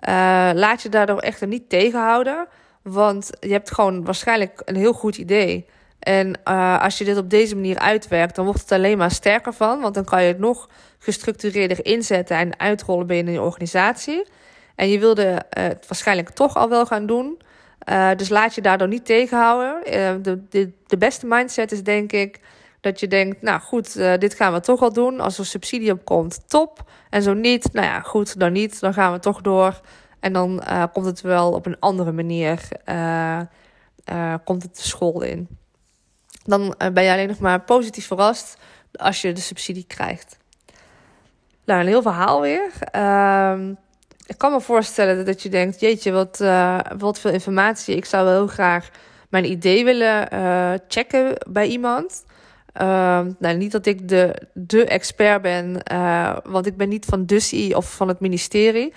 Uh, 0.08 0.50
laat 0.54 0.82
je 0.82 0.88
daardoor 0.88 1.18
echter 1.18 1.46
niet 1.46 1.68
tegenhouden, 1.68 2.46
want 2.82 3.30
je 3.40 3.52
hebt 3.52 3.74
gewoon 3.74 4.04
waarschijnlijk 4.04 4.62
een 4.64 4.76
heel 4.76 4.92
goed 4.92 5.16
idee. 5.16 5.66
En 5.98 6.38
uh, 6.48 6.82
als 6.82 6.98
je 6.98 7.04
dit 7.04 7.16
op 7.16 7.30
deze 7.30 7.54
manier 7.54 7.78
uitwerkt, 7.78 8.34
dan 8.34 8.44
wordt 8.44 8.60
het 8.60 8.72
alleen 8.72 8.98
maar 8.98 9.10
sterker 9.10 9.52
van, 9.52 9.80
want 9.80 9.94
dan 9.94 10.04
kan 10.04 10.22
je 10.22 10.28
het 10.28 10.38
nog 10.38 10.68
gestructureerder 10.98 11.84
inzetten 11.84 12.36
en 12.36 12.60
uitrollen 12.60 13.06
binnen 13.06 13.32
je 13.32 13.40
organisatie. 13.40 14.26
En 14.74 14.88
je 14.88 14.98
wilde 14.98 15.42
het 15.50 15.84
waarschijnlijk 15.88 16.30
toch 16.30 16.56
al 16.56 16.68
wel 16.68 16.86
gaan 16.86 17.06
doen. 17.06 17.38
Uh, 17.88 18.10
dus 18.16 18.28
laat 18.28 18.54
je 18.54 18.60
daardoor 18.60 18.88
niet 18.88 19.04
tegenhouden. 19.04 19.76
Uh, 19.86 20.22
de, 20.22 20.48
de, 20.48 20.72
de 20.86 20.96
beste 20.96 21.26
mindset 21.26 21.72
is 21.72 21.82
denk 21.82 22.12
ik 22.12 22.40
dat 22.80 23.00
je 23.00 23.08
denkt, 23.08 23.42
nou 23.42 23.60
goed, 23.60 23.96
uh, 23.96 24.16
dit 24.18 24.34
gaan 24.34 24.52
we 24.52 24.60
toch 24.60 24.80
wel 24.80 24.92
doen. 24.92 25.20
Als 25.20 25.38
er 25.38 25.46
subsidie 25.46 25.92
op 25.92 26.04
komt, 26.04 26.48
top. 26.48 26.90
En 27.10 27.22
zo 27.22 27.32
niet, 27.32 27.72
nou 27.72 27.86
ja, 27.86 28.00
goed, 28.00 28.38
dan 28.38 28.52
niet. 28.52 28.80
Dan 28.80 28.94
gaan 28.94 29.12
we 29.12 29.18
toch 29.18 29.40
door. 29.40 29.80
En 30.20 30.32
dan 30.32 30.62
komt 30.92 31.06
het 31.06 31.20
wel 31.20 31.52
op 31.52 31.66
een 31.66 31.78
andere 31.78 32.12
manier, 32.12 32.68
komt 34.44 34.62
het 34.62 34.76
de 34.76 34.82
school 34.82 35.22
in. 35.22 35.48
Dan 36.44 36.74
ben 36.92 37.02
je 37.02 37.12
alleen 37.12 37.28
nog 37.28 37.38
maar 37.38 37.60
positief 37.60 38.06
verrast 38.06 38.56
als 38.92 39.20
je 39.20 39.32
de 39.32 39.40
subsidie 39.40 39.84
krijgt. 39.86 40.38
Nou, 41.64 41.80
een 41.80 41.86
heel 41.86 42.02
verhaal 42.02 42.40
weer. 42.40 42.70
Ik 44.26 44.38
kan 44.38 44.52
me 44.52 44.60
voorstellen 44.60 45.24
dat 45.24 45.42
je 45.42 45.48
denkt: 45.48 45.80
jeetje, 45.80 46.12
wat, 46.12 46.40
uh, 46.40 46.78
wat 46.98 47.18
veel 47.18 47.30
informatie. 47.30 47.96
Ik 47.96 48.04
zou 48.04 48.24
wel 48.24 48.34
heel 48.34 48.46
graag 48.46 48.90
mijn 49.28 49.50
idee 49.50 49.84
willen 49.84 50.34
uh, 50.34 50.72
checken 50.88 51.34
bij 51.50 51.66
iemand. 51.66 52.24
Uh, 52.80 53.20
nou, 53.38 53.56
niet 53.56 53.72
dat 53.72 53.86
ik 53.86 54.08
de, 54.08 54.42
de 54.54 54.84
expert 54.84 55.42
ben, 55.42 55.76
uh, 55.92 56.36
want 56.44 56.66
ik 56.66 56.76
ben 56.76 56.88
niet 56.88 57.04
van 57.04 57.26
DUSI 57.26 57.74
of 57.74 57.94
van 57.94 58.08
het 58.08 58.20
ministerie. 58.20 58.92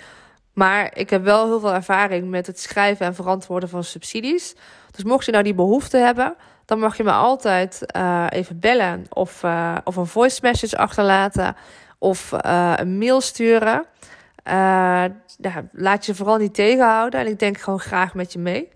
Maar 0.52 0.98
ik 0.98 1.10
heb 1.10 1.24
wel 1.24 1.46
heel 1.46 1.60
veel 1.60 1.74
ervaring 1.74 2.30
met 2.30 2.46
het 2.46 2.60
schrijven 2.60 3.06
en 3.06 3.14
verantwoorden 3.14 3.68
van 3.68 3.84
subsidies. 3.84 4.54
Dus 4.90 5.04
mocht 5.04 5.24
je 5.24 5.32
nou 5.32 5.44
die 5.44 5.54
behoefte 5.54 5.96
hebben, 5.96 6.36
dan 6.64 6.78
mag 6.78 6.96
je 6.96 7.04
me 7.04 7.12
altijd 7.12 7.86
even 8.28 8.60
bellen 8.60 9.04
of, 9.08 9.44
of 9.84 9.96
een 9.96 10.06
voice 10.06 10.38
message 10.42 10.76
achterlaten 10.76 11.56
of 11.98 12.32
een 12.76 12.98
mail 12.98 13.20
sturen. 13.20 13.84
Uh, 14.48 15.04
laat 15.72 16.06
je 16.06 16.14
vooral 16.14 16.36
niet 16.36 16.54
tegenhouden. 16.54 17.20
En 17.20 17.26
ik 17.26 17.38
denk 17.38 17.58
gewoon 17.58 17.80
graag 17.80 18.14
met 18.14 18.32
je 18.32 18.38
mee. 18.38 18.68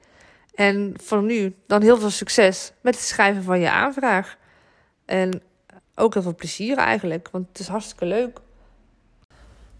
En 0.54 0.94
voor 1.02 1.22
nu 1.22 1.54
dan 1.66 1.82
heel 1.82 1.98
veel 1.98 2.10
succes 2.10 2.72
met 2.80 2.94
het 2.94 3.04
schrijven 3.04 3.42
van 3.42 3.60
je 3.60 3.70
aanvraag. 3.70 4.36
En 5.04 5.42
ook 5.94 6.14
heel 6.14 6.22
veel 6.22 6.34
plezier 6.34 6.76
eigenlijk, 6.76 7.28
want 7.32 7.48
het 7.48 7.58
is 7.58 7.68
hartstikke 7.68 8.04
leuk. 8.04 8.38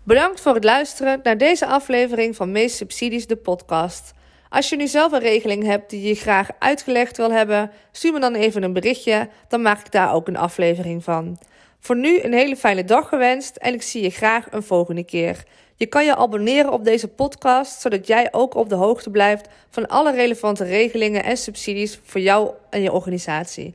Bedankt 0.03 0.41
voor 0.41 0.55
het 0.55 0.65
luisteren 0.65 1.21
naar 1.23 1.39
deze 1.39 1.67
aflevering 1.67 2.37
van 2.37 2.53
Meest 2.53 2.77
Subsidies, 2.77 3.27
de 3.27 3.37
podcast. 3.37 4.13
Als 4.49 4.69
je 4.69 4.77
nu 4.77 4.87
zelf 4.87 5.13
een 5.13 5.21
regeling 5.21 5.65
hebt 5.65 5.91
die 5.91 6.09
je 6.09 6.15
graag 6.15 6.49
uitgelegd 6.59 7.17
wil 7.17 7.33
hebben, 7.33 7.71
stuur 7.93 8.13
me 8.13 8.21
dan 8.21 8.35
even 8.35 8.63
een 8.63 8.73
berichtje, 8.73 9.29
dan 9.49 9.63
maak 9.63 9.79
ik 9.79 9.93
daar 9.93 10.13
ook 10.13 10.29
een 10.29 10.37
aflevering 10.37 11.05
van. 11.05 11.39
Voor 11.79 11.97
nu 11.97 12.21
een 12.21 12.33
hele 12.33 12.57
fijne 12.57 12.85
dag 12.85 13.09
gewenst 13.09 13.57
en 13.57 13.75
ik 13.75 13.83
zie 13.83 14.03
je 14.03 14.11
graag 14.11 14.47
een 14.51 14.63
volgende 14.63 15.05
keer. 15.05 15.45
Je 15.81 15.87
kan 15.87 16.05
je 16.05 16.17
abonneren 16.17 16.73
op 16.73 16.85
deze 16.85 17.09
podcast, 17.09 17.81
zodat 17.81 18.07
jij 18.07 18.29
ook 18.31 18.55
op 18.55 18.69
de 18.69 18.75
hoogte 18.75 19.11
blijft 19.11 19.49
van 19.71 19.89
alle 19.89 20.13
relevante 20.13 20.65
regelingen 20.65 21.25
en 21.25 21.37
subsidies 21.37 22.01
voor 22.03 22.21
jou 22.21 22.51
en 22.71 22.83
je 22.83 22.93
organisatie. 22.93 23.69